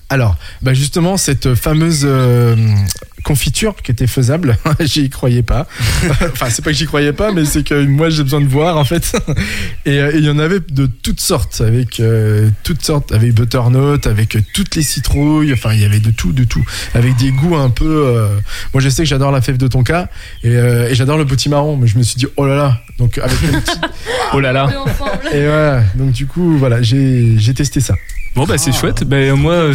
[0.10, 2.08] Alors, bah justement, cette fameuse
[3.26, 4.58] confiture qui était faisable.
[4.80, 5.68] j'y croyais pas.
[6.32, 8.78] enfin, c'est pas que j'y croyais pas, mais c'est que moi j'ai besoin de voir
[8.78, 9.12] en fait.
[9.88, 14.08] Euh, et il y en avait de toutes sortes, avec euh, toutes sortes, avec butternut,
[14.08, 15.54] avec toutes les citrouilles.
[15.54, 17.86] Enfin, il y avait de tout, de tout, avec des goûts un peu.
[17.86, 18.30] Euh,
[18.74, 20.10] moi, je sais que j'adore la fève de tonka
[20.44, 22.82] et, et j'adore le petit marron, mais je me suis dit oh là là.
[22.98, 23.80] Donc avec le petit.
[24.34, 24.70] oh là là.
[25.32, 25.82] Et ouais.
[25.96, 27.96] Donc du coup, voilà, j'ai testé ça.
[28.36, 29.06] Bon bah c'est chouette.
[29.06, 29.72] Ben moi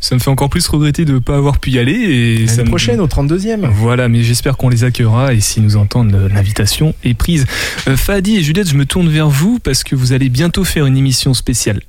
[0.00, 2.70] ça me fait encore plus regretter de ne pas avoir pu y aller et l'année
[2.86, 3.68] prochaine au 32e.
[3.72, 7.46] Voilà, mais j'espère qu'on les accueillera et s'ils nous entendent l'invitation est prise.
[7.88, 10.86] Euh, Fadi et Juliette, je me tourne vers vous parce que vous allez bientôt faire
[10.86, 11.80] une émission spéciale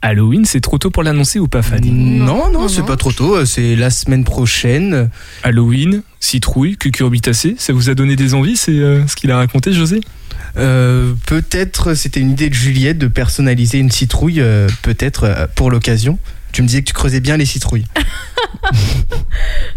[0.00, 3.34] Halloween, c'est trop tôt pour l'annoncer ou pas, Fadi Non, non, c'est pas trop tôt.
[3.34, 5.10] Euh, c'est la semaine prochaine.
[5.42, 9.72] Halloween, citrouille, cucurbitacée, ça vous a donné des envies C'est euh, ce qu'il a raconté,
[9.72, 10.00] José?
[10.56, 15.70] Euh, peut-être c'était une idée de Juliette de personnaliser une citrouille, euh, peut-être euh, pour
[15.70, 16.18] l'occasion.
[16.52, 17.86] Tu me disais que tu creusais bien les citrouilles.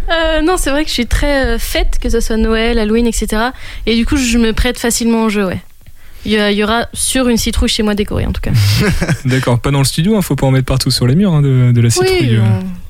[0.44, 3.50] non, c'est vrai que je suis très fête, que ce soit Noël, Halloween, etc.
[3.86, 5.62] Et du coup, je me prête facilement au jeu, ouais.
[6.24, 8.52] Il y, aura sur une citrouille chez moi décorée en tout cas.
[9.26, 11.34] D'accord, pas dans le studio, il hein, faut pas en mettre partout sur les murs
[11.34, 12.38] hein, de, la citrouille.
[12.38, 12.40] Oui,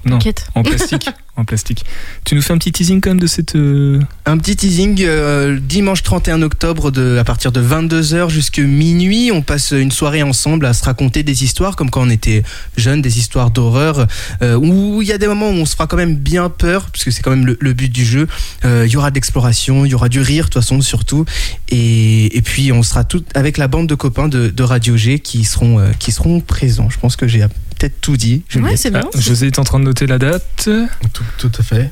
[0.05, 0.47] Non, T'inquiète.
[0.55, 1.09] en plastique.
[1.37, 1.85] en plastique.
[2.25, 3.55] Tu nous fais un petit teasing quand même de cette.
[3.55, 9.31] euh, Un petit teasing euh, dimanche 31 octobre de, à partir de 22h jusqu'à minuit.
[9.31, 12.41] On passe une soirée ensemble à se raconter des histoires comme quand on était
[12.77, 14.07] jeune, des histoires d'horreur
[14.41, 16.89] euh, où il y a des moments où on se fera quand même bien peur
[16.91, 18.27] puisque c'est quand même le, le but du jeu.
[18.65, 21.25] Euh, Il y aura de l'exploration, il y aura du rire de toute façon surtout
[21.69, 25.19] et, et puis on sera tout avec la bande de copains de, de Radio G
[25.19, 26.89] qui seront euh, qui seront présents.
[26.89, 27.45] Je pense que j'ai
[27.81, 28.43] peut-être tout dit.
[28.55, 28.95] Ouais, c'est.
[28.95, 30.69] Ah, José est en train de noter la date.
[31.13, 31.89] Tout, tout à fait.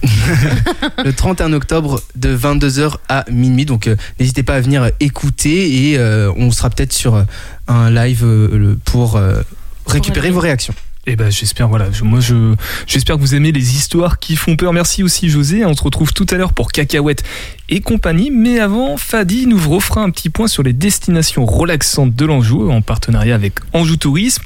[1.03, 3.65] le 31 octobre de 22h à minuit.
[3.65, 7.25] Donc euh, n'hésitez pas à venir écouter et euh, on sera peut-être sur
[7.67, 9.41] un live euh, pour euh,
[9.87, 10.73] récupérer vos réactions.
[11.07, 12.53] Et ben j'espère voilà, je- moi je
[12.85, 14.73] j'espère que vous aimez les histoires qui font peur.
[14.73, 17.23] Merci aussi José, on se retrouve tout à l'heure pour Cacahuètes
[17.69, 22.25] et compagnie, mais avant Fadi nous refera un petit point sur les destinations relaxantes de
[22.25, 24.43] l'Anjou en partenariat avec Anjou Tourisme.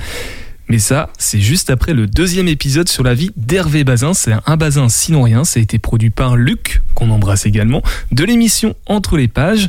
[0.69, 4.13] Mais ça, c'est juste après le deuxième épisode sur la vie d'Hervé Bazin.
[4.13, 5.43] C'est un Bazin sinon rien.
[5.43, 9.67] Ça a été produit par Luc, qu'on embrasse également, de l'émission Entre les pages.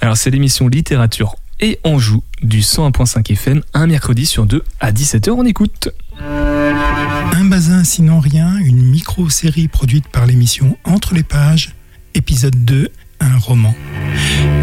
[0.00, 5.30] Alors, c'est l'émission littérature et Anjou du 101.5 FM, un mercredi sur deux à 17h.
[5.30, 5.88] On écoute.
[6.20, 11.74] Un bazin sinon rien, une micro-série produite par l'émission Entre les pages,
[12.14, 13.74] épisode 2, un roman.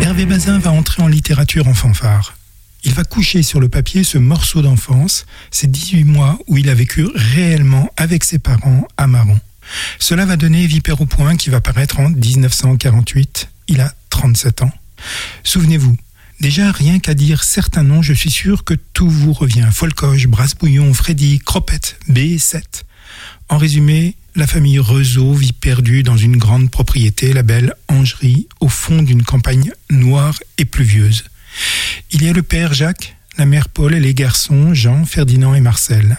[0.01, 2.35] Hervé Bazin va entrer en littérature en fanfare.
[2.85, 6.73] Il va coucher sur le papier ce morceau d'enfance, ces 18 mois où il a
[6.73, 9.39] vécu réellement avec ses parents à Maron.
[9.99, 13.49] Cela va donner Vipère au point qui va paraître en 1948.
[13.69, 14.71] Il a 37 ans.
[15.43, 15.97] Souvenez-vous,
[16.41, 19.69] Déjà, rien qu'à dire certains noms, je suis sûr que tout vous revient.
[19.71, 22.83] Folcoche, Brasse-Bouillon, Freddy, Cropette, B7.
[23.47, 28.67] En résumé, la famille Rezeau vit perdue dans une grande propriété, la belle Angerie, au
[28.67, 31.23] fond d'une campagne noire et pluvieuse.
[32.11, 35.61] Il y a le père Jacques, la mère Paul et les garçons Jean, Ferdinand et
[35.61, 36.17] Marcel.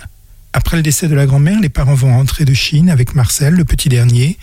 [0.52, 3.64] Après le décès de la grand-mère, les parents vont rentrer de Chine avec Marcel, le
[3.64, 4.38] petit dernier.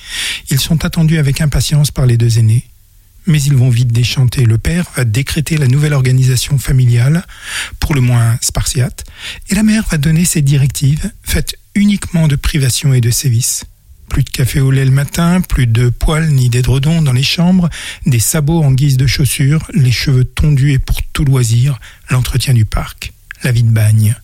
[0.50, 2.66] Ils sont attendus avec impatience par les deux aînés
[3.28, 4.46] mais ils vont vite déchanter.
[4.46, 7.26] Le père va décréter la nouvelle organisation familiale,
[7.80, 9.06] pour le moins spartiate,
[9.50, 13.66] et la mère va donner ses directives, faites uniquement de privation et de sévices.
[14.12, 17.70] Plus de café au lait le matin, plus de poils ni d'édredons dans les chambres,
[18.06, 22.66] des sabots en guise de chaussures, les cheveux tondus et pour tout loisir, l'entretien du
[22.66, 23.14] parc,
[23.46, 24.18] la vie de bagne.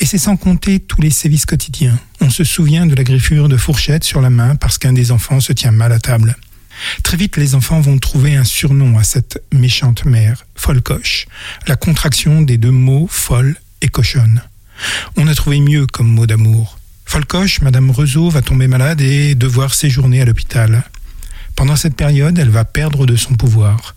[0.00, 1.98] Et c'est sans compter tous les sévices quotidiens.
[2.22, 5.40] On se souvient de la griffure de fourchette sur la main parce qu'un des enfants
[5.40, 6.34] se tient mal à table.
[7.02, 11.26] Très vite, les enfants vont trouver un surnom à cette méchante mère, Folcoche,
[11.66, 14.40] la contraction des deux mots folle et cochonne.
[15.18, 16.78] On a trouvé mieux comme mot d'amour.
[17.12, 20.82] Folcoche, Madame Rezeau va tomber malade et devoir séjourner à l'hôpital.
[21.56, 23.96] Pendant cette période, elle va perdre de son pouvoir.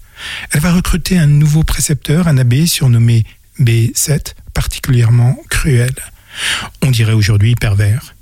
[0.51, 3.23] Elle va recruter un nouveau précepteur, un abbé surnommé
[3.57, 5.93] B7, particulièrement cruel.
[6.81, 8.15] On dirait aujourd'hui pervers.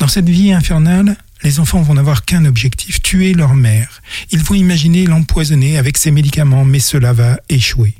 [0.00, 4.02] Dans cette vie infernale, les enfants vont n'avoir qu'un objectif, tuer leur mère.
[4.32, 7.94] Ils vont imaginer l'empoisonner avec ses médicaments, mais cela va échouer.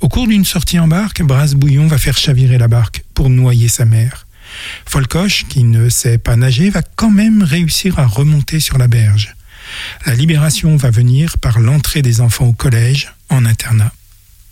[0.00, 3.66] Au cours d'une sortie en barque, Brasse Bouillon va faire chavirer la barque pour noyer
[3.66, 4.28] sa mère.
[4.86, 9.34] Folcoche, qui ne sait pas nager, va quand même réussir à remonter sur la berge.
[10.06, 13.92] La libération va venir par l'entrée des enfants au collège, en internat.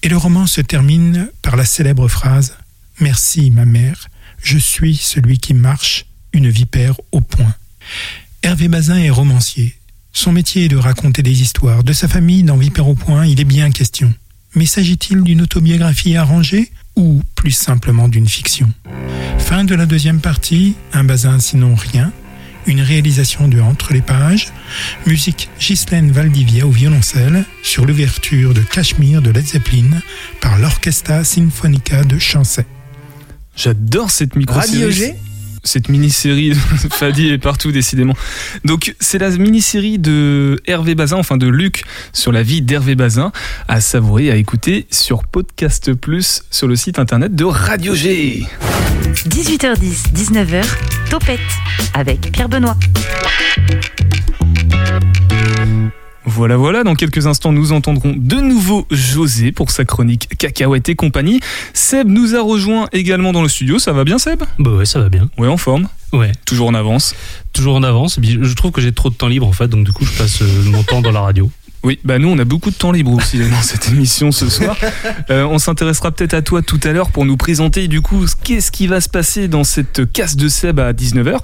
[0.02, 2.56] Et le roman se termine par la célèbre phrase
[3.00, 4.08] Merci, ma mère,
[4.42, 7.54] je suis celui qui marche, une vipère au point.
[8.42, 9.78] Hervé Bazin est romancier.
[10.12, 11.84] Son métier est de raconter des histoires.
[11.84, 14.12] De sa famille, dans Vipère au point, il est bien question.
[14.54, 18.68] Mais s'agit-il d'une autobiographie arrangée ou plus simplement d'une fiction
[19.38, 22.12] Fin de la deuxième partie, un Bazin sinon rien,
[22.66, 24.52] une réalisation de Entre les pages,
[25.06, 30.02] musique Ghislaine Valdivia au violoncelle, sur l'ouverture de Cachemire de Led Zeppelin
[30.42, 32.66] par l'Orchestra Sinfonica de Chancet.
[33.56, 34.84] J'adore cette micro-série.
[34.84, 35.14] Radio G
[35.64, 36.52] cette mini-série,
[36.90, 38.14] Fadi est partout décidément.
[38.64, 43.32] Donc c'est la mini-série de Hervé Bazin, enfin de Luc, sur la vie d'Hervé Bazin,
[43.68, 48.46] à savourer, à écouter sur Podcast Plus sur le site internet de Radio G.
[49.28, 50.64] 18h10, 19h,
[51.10, 51.40] Topette
[51.94, 52.76] avec Pierre Benoît.
[56.30, 60.94] Voilà, voilà, dans quelques instants, nous entendrons de nouveau José pour sa chronique Cacahuète et
[60.94, 61.40] compagnie.
[61.72, 64.42] Seb nous a rejoint également dans le studio, ça va bien Seb?
[64.58, 65.30] Bah ouais, ça va bien.
[65.38, 67.14] Ouais, en forme, Ouais, toujours en avance.
[67.54, 68.18] toujours en avance.
[68.22, 70.42] Je trouve que j'ai trop de temps libre en fait, donc du coup, je passe
[70.42, 71.50] euh, mon temps dans la radio.
[71.84, 74.76] Oui, bah nous on a beaucoup de temps libre aussi dans cette émission ce soir.
[75.30, 78.70] Euh, on s'intéressera peut-être à toi tout à l'heure pour nous présenter du coup qu'est-ce
[78.72, 81.38] qui va se passer dans cette casse de Seb à 19h.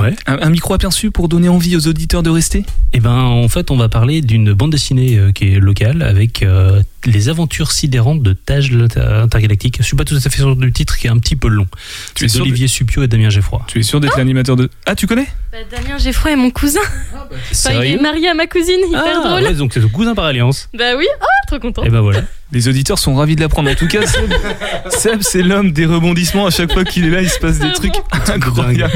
[0.00, 0.14] Ouais.
[0.26, 2.64] Un, un micro aperçu pour donner envie aux auditeurs de rester?
[2.92, 6.42] Eh ben, en fait, on va parler d'une bande dessinée euh, qui est locale avec
[6.42, 9.76] euh, les aventures sidérantes de Taj intergalactique.
[9.78, 11.66] Je suis pas tout à fait sûr du titre qui est un petit peu long.
[12.14, 13.62] Tu es C'est sûr d'Olivier Supio et Damien Geffroy.
[13.68, 14.68] Tu es sûr d'être l'animateur de.
[14.86, 15.28] Ah, tu connais?
[15.52, 16.80] Bah, Damien Geffroy est mon cousin.
[17.14, 18.00] Enfin, il est Sérieux?
[18.02, 19.42] marié à ma cousine, hyper Ah, drôle.
[19.44, 20.68] ouais, donc c'est ton cousin par alliance.
[20.76, 21.84] Bah oui, ah, trop content.
[21.84, 22.22] Et ben voilà.
[22.54, 23.68] Les auditeurs sont ravis de l'apprendre.
[23.68, 24.32] En tout cas, Seb,
[24.90, 26.46] Seb, c'est l'homme des rebondissements.
[26.46, 27.94] À chaque fois qu'il est là, il se passe des trucs
[28.28, 28.92] incroyables.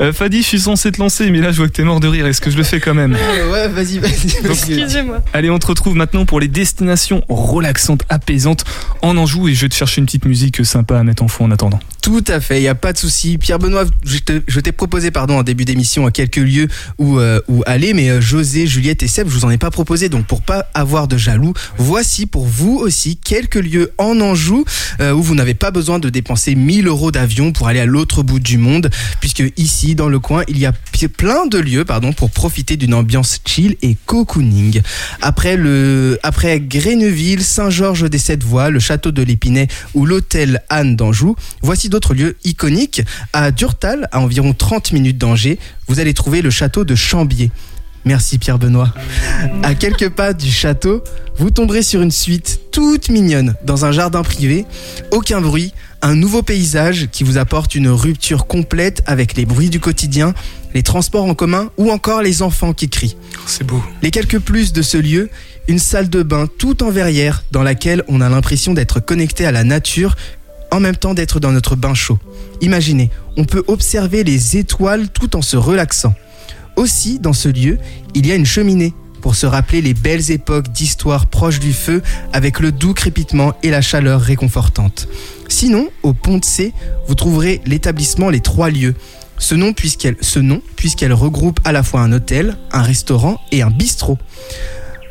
[0.00, 2.06] Euh, Fadi, je suis censé te lancer, mais là, je vois que t'es mort de
[2.06, 2.24] rire.
[2.26, 3.16] Est-ce que je le fais quand même
[3.52, 4.46] ouais, vas-y, vas-y.
[4.48, 5.22] Excusez-moi.
[5.32, 8.64] Allez, on te retrouve maintenant pour les destinations relaxantes, apaisantes
[9.02, 9.48] en Anjou.
[9.48, 11.80] Et je vais te chercher une petite musique sympa à mettre en fond en attendant.
[12.00, 13.38] Tout à fait, il n'y a pas de souci.
[13.38, 17.62] Pierre Benoît, je t'ai proposé pardon en début d'émission à quelques lieux où, euh, où
[17.66, 20.10] aller, mais euh, José, Juliette et Seb, je vous en ai pas proposé.
[20.10, 24.64] Donc pour pas avoir de jaloux, voici pour vous aussi quelques lieux en Anjou
[25.00, 28.22] euh, où vous n'avez pas besoin de dépenser 1000 euros d'avion pour aller à l'autre
[28.22, 30.72] bout du monde, puisque ici dans le coin il y a
[31.08, 34.80] plein de lieux pardon pour profiter d'une ambiance chill et cocooning.
[35.20, 40.96] Après le après Gréneville, Saint-Georges des Sept Voies, le château de l'Épinay ou l'hôtel Anne
[40.96, 43.02] d'Anjou, voici d'autres lieux iconiques.
[43.32, 47.50] À Durtal, à environ 30 minutes d'Angers, vous allez trouver le château de Chambier.
[48.04, 48.92] Merci Pierre Benoît.
[49.62, 51.02] À quelques pas du château,
[51.36, 54.66] vous tomberez sur une suite toute mignonne dans un jardin privé,
[55.10, 59.80] aucun bruit, un nouveau paysage qui vous apporte une rupture complète avec les bruits du
[59.80, 60.34] quotidien,
[60.74, 63.16] les transports en commun ou encore les enfants qui crient.
[63.46, 63.82] C'est beau.
[64.02, 65.30] Les quelques plus de ce lieu,
[65.66, 69.52] une salle de bain tout en verrière dans laquelle on a l'impression d'être connecté à
[69.52, 70.14] la nature
[70.70, 72.18] en même temps d'être dans notre bain chaud.
[72.60, 76.14] Imaginez, on peut observer les étoiles tout en se relaxant.
[76.76, 77.78] Aussi, dans ce lieu,
[78.14, 82.02] il y a une cheminée pour se rappeler les belles époques d'histoire proche du feu
[82.32, 85.08] avec le doux crépitement et la chaleur réconfortante.
[85.48, 86.74] Sinon, au Pont de C,
[87.06, 88.94] vous trouverez l'établissement Les Trois Lieux.
[89.38, 94.18] Ce nom puisqu'elle regroupe à la fois un hôtel, un restaurant et un bistrot.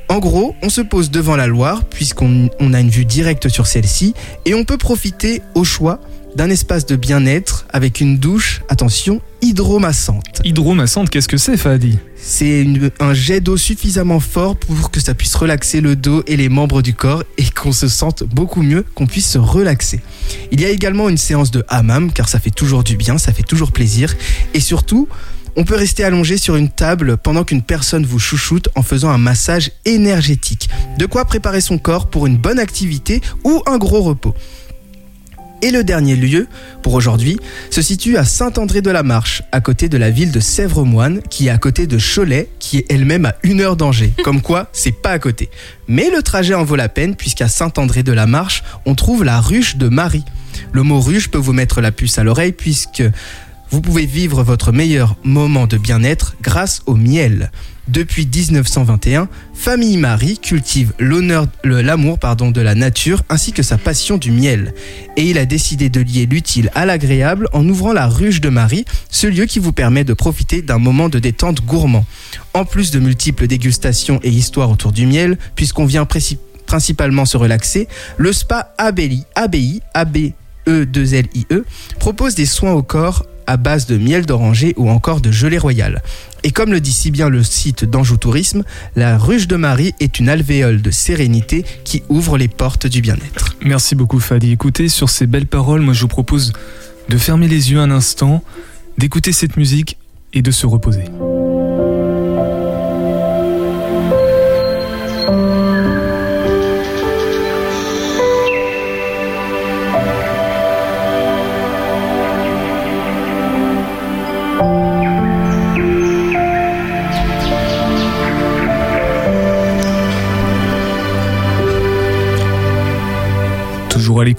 [0.09, 3.65] En gros, on se pose devant la Loire puisqu'on on a une vue directe sur
[3.65, 4.13] celle-ci
[4.45, 5.99] et on peut profiter au choix
[6.35, 10.41] d'un espace de bien-être avec une douche, attention, hydromassante.
[10.43, 11.97] Hydromassante, qu'est-ce que c'est, Fadi?
[12.15, 12.65] C'est
[12.99, 16.81] un jet d'eau suffisamment fort pour que ça puisse relaxer le dos et les membres
[16.81, 20.01] du corps et qu'on se sente beaucoup mieux, qu'on puisse se relaxer.
[20.51, 23.33] Il y a également une séance de hammam car ça fait toujours du bien, ça
[23.33, 24.15] fait toujours plaisir
[24.53, 25.07] et surtout,
[25.55, 29.19] on peut rester allongé sur une table pendant qu'une personne vous chouchoute en faisant un
[29.19, 30.67] massage énergétique.
[30.97, 34.33] De quoi préparer son corps pour une bonne activité ou un gros repos.
[35.63, 36.49] Et le dernier lieu,
[36.81, 37.39] pour aujourd'hui,
[37.69, 41.87] se situe à Saint-André-de-la-Marche, à côté de la ville de Sèvres-Moine, qui est à côté
[41.87, 44.11] de Cholet, qui est elle-même à une heure d'Angers.
[44.25, 45.49] Comme quoi, c'est pas à côté.
[45.87, 50.25] Mais le trajet en vaut la peine, puisqu'à Saint-André-de-la-Marche, on trouve la ruche de Marie.
[50.73, 53.03] Le mot ruche peut vous mettre la puce à l'oreille, puisque
[53.71, 57.51] vous pouvez vivre votre meilleur moment de bien-être grâce au miel.
[57.89, 64.17] Depuis 1921, Famille Marie cultive l'honneur, l'amour pardon, de la nature ainsi que sa passion
[64.17, 64.73] du miel.
[65.17, 68.85] Et il a décidé de lier l'utile à l'agréable en ouvrant la ruche de Marie,
[69.09, 72.05] ce lieu qui vous permet de profiter d'un moment de détente gourmand.
[72.53, 76.07] En plus de multiples dégustations et histoires autour du miel, puisqu'on vient
[76.65, 81.65] principalement se relaxer, le spa Abelli, ABI, A-B-E-2-L-I-E,
[81.99, 86.01] propose des soins au corps à base de miel d'oranger ou encore de gelée royale.
[86.43, 88.63] Et comme le dit si bien le site d'Anjou Tourisme,
[88.95, 93.55] la ruche de Marie est une alvéole de sérénité qui ouvre les portes du bien-être.
[93.63, 94.51] Merci beaucoup, Fadi.
[94.51, 96.51] Écoutez, sur ces belles paroles, moi, je vous propose
[97.09, 98.43] de fermer les yeux un instant,
[98.97, 99.97] d'écouter cette musique
[100.33, 101.05] et de se reposer.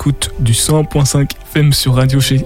[0.04, 2.44] L'écoute du 100.5 FM sur Radio Chez.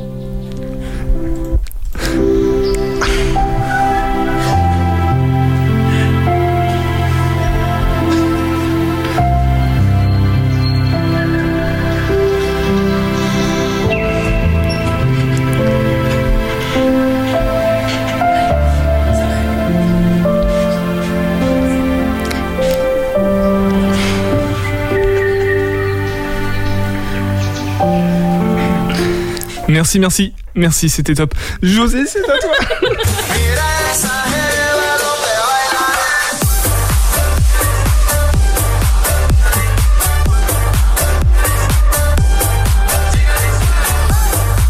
[29.78, 31.32] Merci, merci, merci, c'était top.
[31.62, 32.50] José, c'est à toi.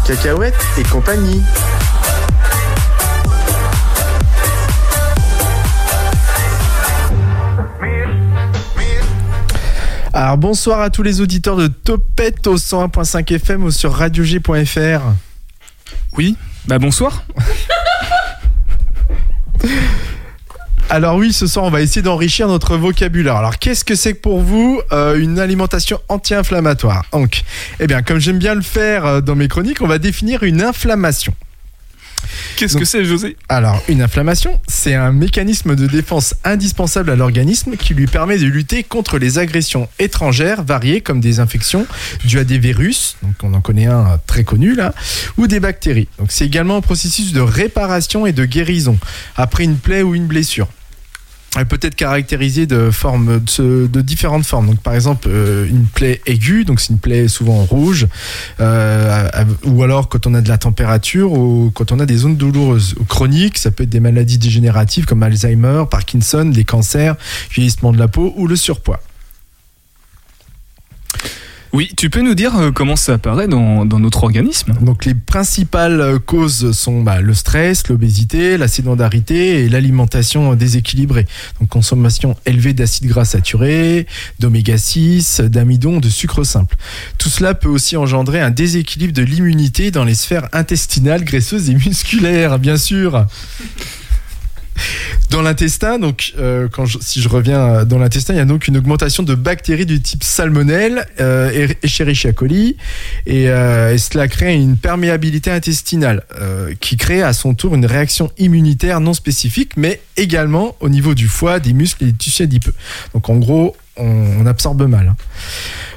[0.05, 1.41] Cacahuètes et compagnie.
[10.21, 15.01] Alors bonsoir à tous les auditeurs de Topette au 101.5 FM ou sur radiog.fr.
[16.17, 16.35] Oui,
[16.67, 17.23] bah bonsoir.
[20.89, 23.37] Alors oui, ce soir, on va essayer d'enrichir notre vocabulaire.
[23.37, 27.05] Alors, qu'est-ce que c'est pour vous euh, une alimentation anti-inflammatoire?
[27.13, 27.43] Donc,
[27.79, 30.61] eh bien, comme j'aime bien le faire euh, dans mes chroniques, on va définir une
[30.61, 31.33] inflammation.
[32.55, 33.37] Qu'est-ce que c'est, José?
[33.47, 38.45] Alors, une inflammation, c'est un mécanisme de défense indispensable à l'organisme qui lui permet de
[38.45, 41.85] lutter contre les agressions étrangères variées comme des infections
[42.25, 44.93] dues à des virus, donc on en connaît un très connu là,
[45.37, 46.07] ou des bactéries.
[46.17, 48.97] Donc, c'est également un processus de réparation et de guérison
[49.35, 50.67] après une plaie ou une blessure
[51.67, 54.67] peut être caractérisée de formes de, différentes formes.
[54.67, 58.07] Donc par exemple euh, une plaie aiguë, donc c'est une plaie souvent rouge,
[58.59, 59.29] euh,
[59.65, 62.95] ou alors quand on a de la température ou quand on a des zones douloureuses.
[63.07, 67.15] Chroniques, ça peut être des maladies dégénératives comme Alzheimer, Parkinson, les cancers,
[67.51, 69.01] vieillissement de la peau ou le surpoids.
[71.71, 76.01] Oui, tu peux nous dire euh, comment ça apparaît dans, notre organisme Donc les principales
[76.01, 81.27] euh, causes sont bah, le stress, l'obésité, la sédentarité et l'alimentation déséquilibrée.
[81.59, 84.07] Donc consommation élevée d'acides gras saturés,
[84.39, 86.75] d'oméga 6, d'amidon, de sucre simple.
[87.19, 91.75] Tout cela peut aussi engendrer un déséquilibre de l'immunité dans les sphères intestinales, graisseuses et
[91.75, 93.27] musculaires, bien sûr.
[95.29, 96.67] Dans l'intestin, donc euh,
[97.01, 100.01] si je reviens euh, dans l'intestin, il y a donc une augmentation de bactéries du
[100.01, 102.77] type salmonelle euh, et Escherichia coli,
[103.27, 106.23] et, et, cela crée une perméabilité intestinale
[106.79, 111.27] qui crée à son tour une réaction immunitaire non spécifique, mais également au niveau du
[111.27, 112.73] foie, des muscles et des tissus adipeux.
[113.13, 115.09] Donc en gros, on, absorbe mal.
[115.09, 115.15] Hein.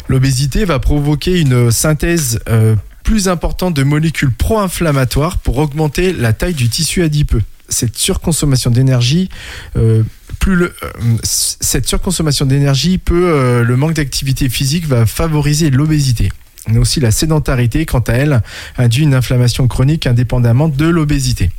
[0.09, 2.41] L'obésité va provoquer une synthèse
[3.03, 7.43] plus importante de molécules pro-inflammatoires pour augmenter la taille du tissu adipeux
[7.73, 9.29] cette surconsommation d'énergie,
[9.77, 10.03] euh,
[10.39, 10.89] plus le, euh,
[11.23, 16.31] cette surconsommation d'énergie peut, euh, le manque d'activité physique va favoriser l'obésité.
[16.69, 18.43] Mais aussi la sédentarité, quant à elle,
[18.79, 21.51] induit une inflammation chronique indépendamment de l'obésité.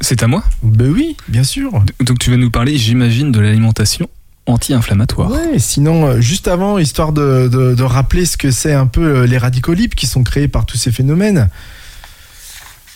[0.00, 0.44] C'est à moi?
[0.62, 1.72] Ben oui, bien sûr.
[2.00, 4.08] Donc tu vas nous parler, j'imagine, de l'alimentation
[4.46, 5.30] anti-inflammatoire.
[5.30, 9.74] Ouais, sinon, juste avant, histoire de, de rappeler ce que c'est un peu les radicaux
[9.74, 11.50] libres qui sont créés par tous ces phénomènes.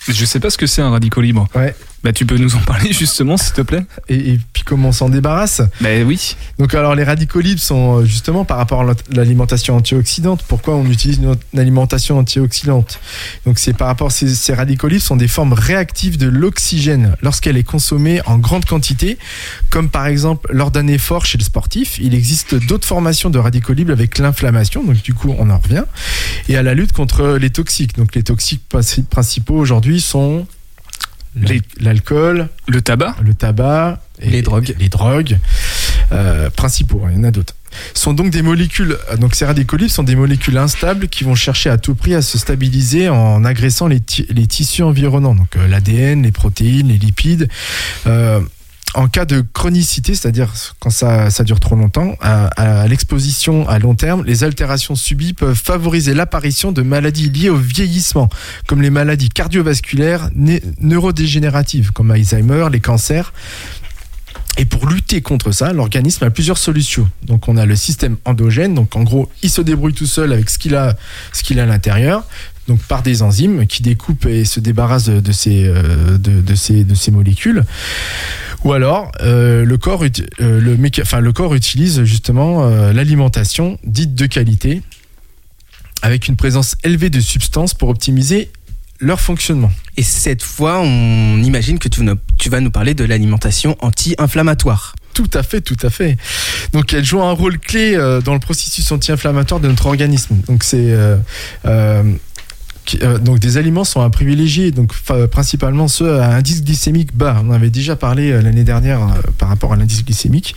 [0.08, 1.46] Je sais pas ce que c'est un radicaux libre.
[1.54, 1.74] Ouais.
[2.04, 5.08] Bah, tu peux nous en parler justement, s'il te plaît et, puis comment on s'en
[5.08, 6.36] débarrasse Bah oui.
[6.58, 10.42] Donc alors les radicaux libres sont euh, justement par rapport à l'alimentation antioxydante.
[10.48, 12.98] Pourquoi on utilise une alimentation antioxydante?
[13.46, 17.56] Donc c'est par rapport ces, ces radicaux libres sont des formes réactives de l'oxygène lorsqu'elle
[17.56, 19.18] est consommée en grande quantité,
[19.70, 21.98] comme par exemple lors d'un effort chez le sportif.
[22.00, 25.84] Il existe d'autres formations de radicaux libres avec l'inflammation, donc du coup on en revient,
[26.48, 27.96] et à la lutte contre les toxiques.
[27.96, 30.46] Donc les toxiques principaux aujourd'hui sont
[31.80, 35.38] l'alcool, le tabac, le tabac, et les drogues, les drogues
[36.12, 37.02] euh, principaux.
[37.04, 37.54] Hein, il y en a d'autres.
[37.94, 38.98] Sont donc des molécules.
[39.18, 42.36] Donc ces radicaux sont des molécules instables qui vont chercher à tout prix à se
[42.38, 45.34] stabiliser en agressant les, les tissus environnants.
[45.34, 47.48] Donc euh, l'ADN, les protéines, les lipides.
[48.06, 48.40] Euh,
[48.94, 54.24] en cas de chronicité, c'est-à-dire quand ça, dure trop longtemps, à, l'exposition à long terme,
[54.24, 58.28] les altérations subies peuvent favoriser l'apparition de maladies liées au vieillissement,
[58.66, 60.30] comme les maladies cardiovasculaires,
[60.80, 63.32] neurodégénératives, comme Alzheimer, les cancers.
[64.58, 67.08] Et pour lutter contre ça, l'organisme a plusieurs solutions.
[67.22, 70.50] Donc on a le système endogène, donc en gros, il se débrouille tout seul avec
[70.50, 70.94] ce qu'il a,
[71.32, 72.24] ce qu'il a à l'intérieur
[72.68, 76.94] donc par des enzymes qui découpent et se débarrassent de, ces, euh, de, ces, de
[76.94, 77.64] ces molécules.
[78.64, 84.26] Ou alors, euh, le, corps, euh, le, enfin, le corps utilise justement l'alimentation dite de
[84.26, 84.82] qualité
[86.02, 88.50] avec une présence élevée de substances pour optimiser
[88.98, 89.70] leur fonctionnement.
[89.96, 92.02] Et cette fois, on imagine que tu,
[92.38, 94.94] tu vas nous parler de l'alimentation anti-inflammatoire.
[95.14, 96.16] Tout à fait, tout à fait.
[96.72, 100.36] Donc elle joue un rôle clé dans le processus anti-inflammatoire de notre organisme.
[100.46, 100.94] Donc c'est
[101.66, 102.02] euh,
[103.22, 104.92] donc des aliments sont à privilégier, donc
[105.30, 107.42] principalement ceux à indice glycémique bas.
[107.44, 110.54] On avait déjà parlé euh, l'année dernière euh, par rapport à l'indice glycémique,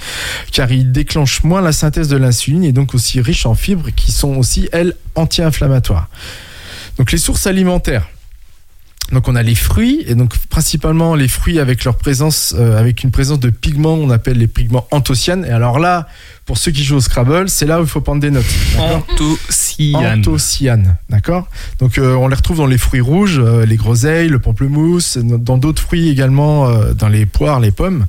[0.52, 4.12] car ils déclenchent moins la synthèse de l'insuline et donc aussi riches en fibres qui
[4.12, 6.10] sont aussi elles anti-inflammatoires.
[6.98, 8.08] Donc les sources alimentaires.
[9.12, 13.12] Donc on a les fruits et donc principalement les fruits avec leur présence, avec une
[13.12, 15.46] présence de pigments, on appelle les pigments anthocyanes.
[15.46, 16.08] Et alors là,
[16.46, 18.46] pour ceux qui jouent au Scrabble, c'est là où il faut prendre des notes.
[18.78, 20.20] Anthocyanes.
[20.20, 21.48] Anthocyanes, d'accord
[21.80, 25.58] Donc euh, on les retrouve dans les fruits rouges, euh, les groseilles, le pamplemousse, dans
[25.58, 28.06] d'autres fruits également, euh, dans les poires, les pommes.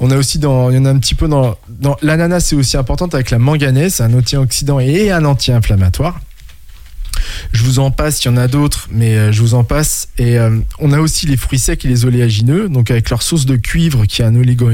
[0.00, 2.56] On a aussi dans, il y en a un petit peu dans, dans l'ananas, c'est
[2.56, 6.18] aussi importante avec la manganèse, un antioxydant et un anti-inflammatoire.
[7.52, 10.08] Je vous en passe, il y en a d'autres, mais je vous en passe.
[10.18, 10.36] Et
[10.78, 14.06] on a aussi les fruits secs et les oléagineux, donc avec leur source de cuivre
[14.06, 14.70] qui est un oligo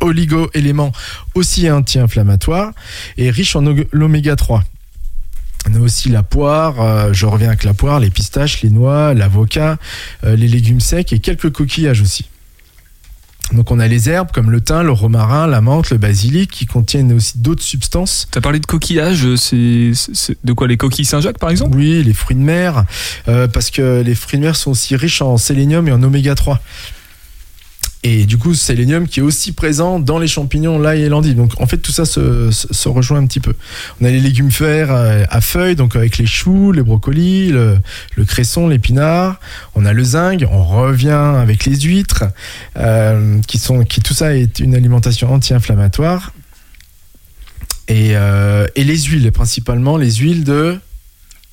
[0.00, 0.92] oligo-éléments
[1.34, 2.72] aussi anti-inflammatoires
[3.16, 4.62] et riche en l'oméga 3.
[5.68, 9.14] On a aussi la poire, euh, je reviens avec la poire, les pistaches, les noix,
[9.14, 9.78] l'avocat,
[10.24, 12.26] euh, les légumes secs et quelques coquillages aussi.
[13.52, 16.66] Donc on a les herbes comme le thym, le romarin, la menthe, le basilic qui
[16.66, 18.26] contiennent aussi d'autres substances.
[18.32, 19.92] Tu as parlé de coquillages, c'est
[20.44, 21.76] de quoi les coquilles Saint-Jacques par exemple?
[21.76, 22.84] Oui, les fruits de mer,
[23.28, 26.34] euh, parce que les fruits de mer sont aussi riches en sélénium et en oméga
[26.34, 26.60] 3.
[28.02, 31.34] Et du coup, sélénium qui est aussi présent dans les champignons, l'ail et l'endive.
[31.34, 33.54] Donc en fait, tout ça se, rejoint un petit peu.
[34.00, 37.80] On a les légumes verts à feuilles, donc avec les choux, les brocolis, le,
[38.24, 39.40] cresson, l'épinard.
[39.74, 42.24] On a le zinc, on revient avec les huîtres,
[42.76, 46.32] euh, qui sont, qui tout ça est une alimentation anti-inflammatoire.
[47.88, 50.78] Et, euh, et les huiles, principalement les huiles de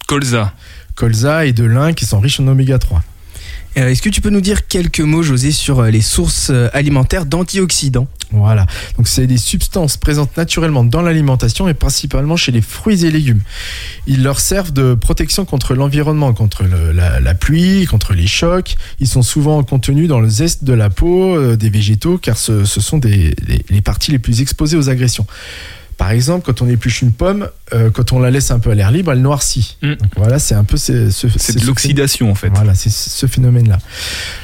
[0.08, 0.54] colza.
[0.96, 3.04] Colza et de lin qui sont riches en oméga 3.
[3.78, 6.70] Euh, est-ce que tu peux nous dire quelques mots, José, sur euh, les sources euh,
[6.74, 8.08] alimentaires d'antioxydants?
[8.32, 8.66] Voilà.
[8.98, 13.42] Donc, c'est des substances présentes naturellement dans l'alimentation et principalement chez les fruits et légumes.
[14.08, 18.76] Ils leur servent de protection contre l'environnement, contre la, pluie, contre les chocs.
[19.00, 23.00] Ils sont souvent contenus dans le zeste de la peau des végétaux car ce, sont
[23.04, 25.28] les parties les plus exposées aux agressions.
[26.04, 28.76] Par exemple, quand on épluche une pomme, euh, quand on la laisse un peu à
[28.76, 29.78] l'air libre, elle noircit.
[29.82, 29.94] Mm.
[30.18, 32.50] voilà, c'est un peu ce, c'est de l'oxydation en fait.
[32.50, 33.80] Voilà, c'est ce phénomène-là.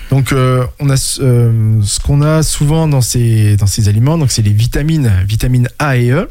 [0.09, 4.31] Donc, euh, on a euh, ce qu'on a souvent dans ces dans ces aliments, donc
[4.31, 6.29] c'est les vitamines, vitamines A et E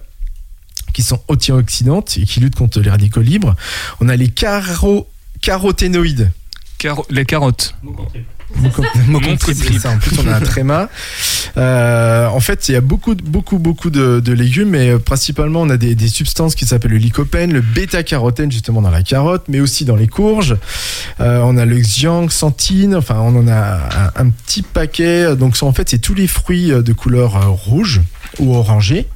[0.95, 3.55] qui sont antioxydantes et qui luttent contre les radicaux libres.
[4.01, 5.11] On a les caro
[5.43, 6.31] caroténoïdes.
[7.11, 7.75] les carottes.
[8.57, 10.89] Mot En plus, on a un tréma.
[11.57, 15.71] Euh, en fait, il y a beaucoup, beaucoup, beaucoup de, légumes, mais euh, principalement, on
[15.71, 19.85] a des, substances qui s'appellent le lycopène, le bêta-carotène, justement, dans la carotte, mais aussi
[19.85, 20.57] dans les courges.
[21.21, 25.37] Euh, on a le xianxanthine, enfin, on en a un, petit paquet.
[25.37, 28.01] Donc, en fait, c'est tous les fruits de couleur rouge
[28.39, 29.07] ou orangée.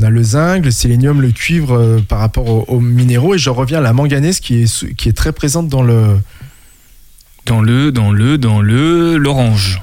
[0.00, 3.34] On a le zinc, le sélénium, le cuivre par rapport aux, aux, minéraux.
[3.34, 6.18] Et je reviens à la manganèse qui est, qui est très présente dans le,
[7.48, 9.80] dans le, dans le, dans le, l'orange.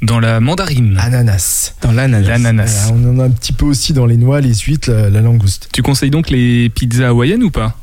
[0.00, 0.96] Dans la mandarine.
[0.98, 1.74] Ananas.
[1.82, 2.90] Dans l'ananas.
[2.90, 5.68] on en a un petit peu aussi dans les noix, les huîtres, la langouste.
[5.70, 7.76] Tu conseilles donc les pizzas hawaïennes ou pas?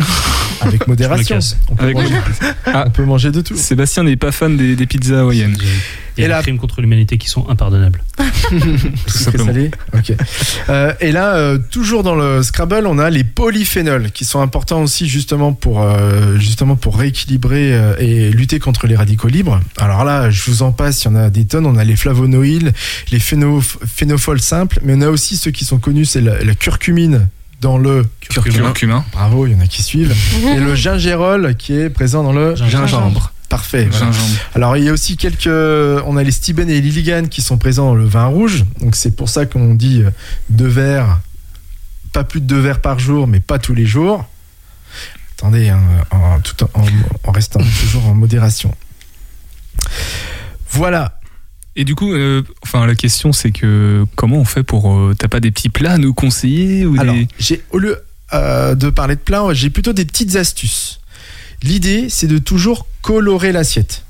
[0.60, 1.38] Avec modération.
[1.70, 2.14] On peut, manger,
[2.66, 2.84] ah.
[2.86, 3.56] on peut, manger, de tout.
[3.56, 5.56] Sébastien n'est pas fan des, pizzas hawaïennes.
[6.18, 8.02] Il y a des crimes contre l'humanité qui sont impardonnables.
[8.50, 8.58] Tout
[9.08, 9.52] simplement.
[10.68, 14.82] Euh, et là, euh, toujours dans le Scrabble, on a les polyphénols qui sont importants
[14.82, 19.60] aussi justement pour, euh, justement pour rééquilibrer et lutter contre les radicaux libres.
[19.78, 21.64] Alors là, je vous en passe, il y en a des tonnes.
[21.64, 22.72] On a les flavonoïdes,
[23.12, 27.28] les phénopholes simples, mais on a aussi ceux qui sont connus, c'est la curcumine
[27.60, 29.04] dans le curcuma.
[29.12, 30.14] Bravo, il y en a qui suivent.
[30.56, 33.32] et le gingérol qui est présent dans le gingembre.
[33.48, 33.88] Parfait.
[34.54, 37.58] Alors il y a aussi quelques, on a les stibènes et les liliganes qui sont
[37.58, 38.64] présents dans le vin rouge.
[38.80, 40.10] Donc c'est pour ça qu'on dit euh,
[40.50, 41.18] deux verres,
[42.12, 44.24] pas plus de deux verres par jour, mais pas tous les jours.
[45.36, 45.80] Attendez, hein,
[46.12, 46.54] en, tout
[47.24, 48.72] en restant toujours en modération.
[50.70, 51.19] Voilà.
[51.76, 54.92] Et du coup, euh, enfin, la question c'est que comment on fait pour.
[54.92, 57.98] Euh, t'as pas des petits plats à nous conseiller ou Alors, j'ai, au lieu
[58.32, 61.00] euh, de parler de plats, j'ai plutôt des petites astuces.
[61.62, 64.04] L'idée, c'est de toujours colorer l'assiette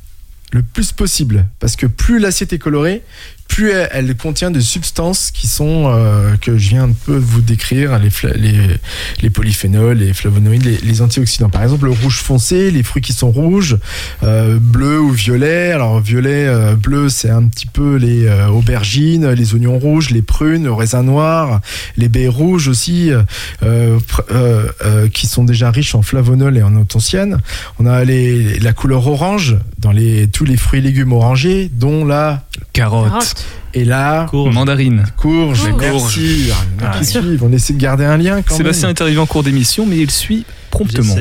[0.53, 1.47] le plus possible.
[1.59, 3.03] Parce que plus l'assiette est colorée,
[3.51, 7.99] plus elle, contient de substances qui sont, euh, que je viens un peu vous décrire,
[7.99, 8.59] les, les,
[9.21, 11.51] les polyphénols, les flavonoïdes, les, antioxydants.
[11.51, 13.77] Par exemple, le rouge foncé, les fruits qui sont rouges,
[14.23, 15.73] euh, bleu ou violet.
[15.73, 20.23] Alors, violet, euh, bleu, c'est un petit peu les euh, aubergines, les oignons rouges, les
[20.23, 21.61] prunes, le raisin noir,
[21.97, 23.11] les baies rouges aussi,
[25.13, 27.41] qui sont déjà riches en flavonols et en anthocyanes.
[27.81, 32.05] On a les, la couleur orange dans les, tous les fruits et légumes orangés, dont
[32.05, 33.40] la carotte.
[33.73, 34.55] Et là, courge.
[34.55, 35.05] mandarine.
[35.17, 36.51] Courge, merci.
[36.83, 37.01] Ah,
[37.41, 40.11] on essaie de garder un lien quand Sébastien est arrivé en cours d'émission, mais il
[40.11, 41.15] suit promptement.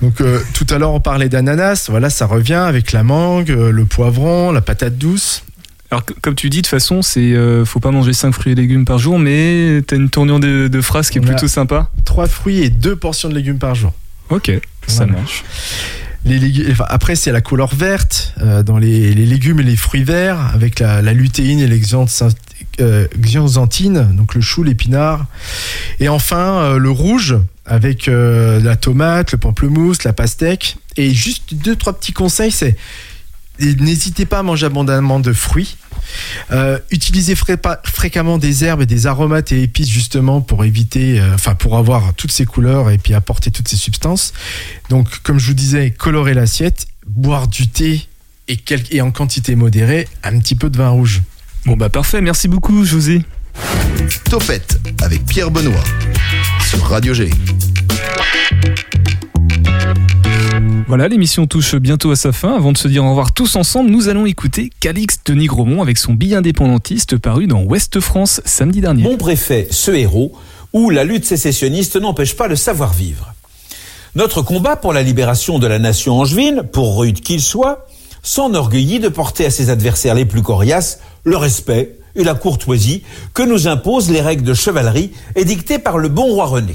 [0.00, 3.70] Donc euh, tout à l'heure on parlait d'ananas, voilà ça revient avec la mangue, euh,
[3.70, 5.44] le poivron, la patate douce.
[5.92, 8.56] Alors comme tu dis de toute façon c'est euh, faut pas manger 5 fruits et
[8.56, 11.88] légumes par jour mais tu as une tournure de, de phrases qui est plutôt sympa.
[12.04, 13.92] 3 fruits et 2 portions de légumes par jour.
[14.28, 14.50] Ok,
[14.88, 15.44] ça marche.
[16.24, 20.78] Les après, c'est la couleur verte euh, dans les, légumes et les fruits verts, avec
[20.78, 22.36] la, lutéine et l'exanthine,
[22.80, 25.26] euh, donc le chou, l'épinard.
[25.98, 30.76] Et enfin, euh, le rouge, avec la tomate, le pamplemousse, la pastèque.
[30.96, 32.76] Et juste deux, trois petits conseils, c'est
[33.60, 35.76] n'hésitez pas à manger abondamment de fruits.
[36.50, 41.54] Euh, utilisez fréquemment des herbes et des aromates et épices justement pour éviter, euh, enfin
[41.54, 44.32] pour avoir toutes ces couleurs et puis apporter toutes ces substances.
[44.88, 48.08] Donc comme je vous disais, colorer l'assiette, boire du thé
[48.48, 48.58] et,
[48.90, 51.22] et en quantité modérée, un petit peu de vin rouge.
[51.64, 53.22] Bon bah parfait, merci beaucoup José.
[54.24, 55.84] Topette avec Pierre Benoît
[56.68, 57.30] sur Radio G.
[60.88, 62.54] Voilà, l'émission touche bientôt à sa fin.
[62.54, 65.96] Avant de se dire au revoir tous ensemble, nous allons écouter Calixte de Nigromont avec
[65.96, 69.02] son billet indépendantiste paru dans Ouest France samedi dernier.
[69.02, 70.32] Mon préfet, ce héros,
[70.72, 73.32] où la lutte sécessionniste n'empêche pas le savoir-vivre.
[74.14, 77.86] Notre combat pour la libération de la nation angevine, pour rude qu'il soit,
[78.22, 83.02] s'enorgueillit de porter à ses adversaires les plus coriaces le respect et la courtoisie
[83.34, 86.74] que nous imposent les règles de chevalerie édictées par le bon roi René.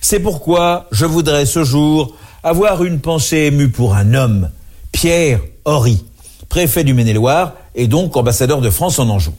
[0.00, 4.50] C'est pourquoi je voudrais ce jour avoir une pensée émue pour un homme,
[4.92, 6.04] Pierre Horry,
[6.48, 9.32] préfet du Maine-et-Loire et donc ambassadeur de France en Anjou.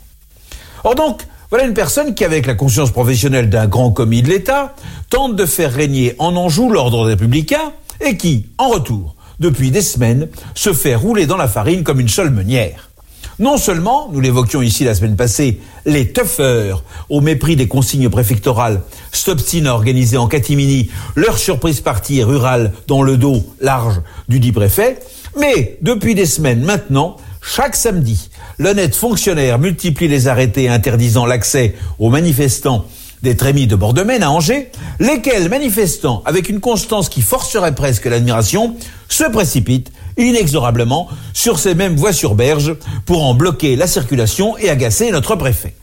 [0.84, 4.76] Or donc, voilà une personne qui, avec la conscience professionnelle d'un grand commis de l'État,
[5.10, 10.28] tente de faire régner en Anjou l'ordre républicain et qui, en retour, depuis des semaines,
[10.54, 12.89] se fait rouler dans la farine comme une seule meunière.
[13.40, 18.82] Non seulement, nous l'évoquions ici la semaine passée, les tuffeurs, au mépris des consignes préfectorales,
[19.14, 24.52] s'obstinent à organiser en catimini leur surprise partie rurale dans le dos large du dit
[24.52, 25.00] préfet,
[25.40, 32.10] mais depuis des semaines maintenant, chaque samedi, l'honnête fonctionnaire multiplie les arrêtés interdisant l'accès aux
[32.10, 32.86] manifestants
[33.22, 38.76] des trémies de Bordemaine à Angers, lesquels manifestants, avec une constance qui forcerait presque l'admiration,
[39.09, 44.70] se précipitent inexorablement sur ces mêmes voies sur berge pour en bloquer la circulation et
[44.70, 45.76] agacer notre préfet.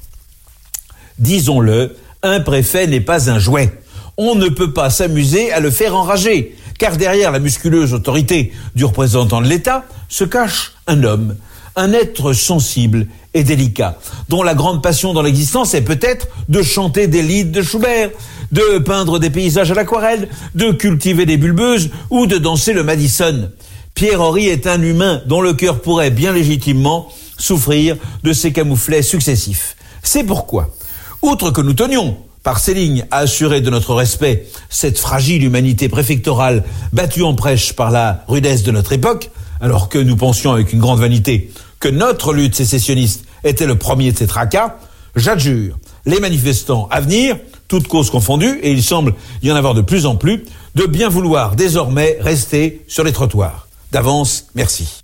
[1.18, 3.72] Disons-le, un préfet n'est pas un jouet.
[4.18, 8.84] On ne peut pas s'amuser à le faire enrager, car derrière la musculeuse autorité du
[8.84, 11.36] représentant de l'État se cache un homme,
[11.76, 13.98] un être sensible et délicat,
[14.28, 18.10] dont la grande passion dans l'existence est peut-être de chanter des lieds de Schubert,
[18.50, 23.50] de peindre des paysages à l'aquarelle, de cultiver des bulbeuses ou de danser le Madison.
[23.94, 27.08] Pierre Henry est un humain dont le cœur pourrait bien légitimement
[27.38, 29.76] souffrir de ces camouflets successifs.
[30.02, 30.74] C'est pourquoi,
[31.22, 35.88] outre que nous tenions par ces lignes à assurer de notre respect cette fragile humanité
[35.88, 36.62] préfectorale
[36.92, 40.78] battue en prêche par la rudesse de notre époque, alors que nous pensions avec une
[40.78, 41.50] grande vanité
[41.80, 44.76] que notre lutte sécessionniste était le premier de ces tracas,
[45.14, 47.36] j'adjure les manifestants à venir,
[47.68, 51.08] toutes causes confondues, et il semble y en avoir de plus en plus, de bien
[51.08, 53.66] vouloir désormais rester sur les trottoirs.
[53.92, 55.02] D'avance, merci.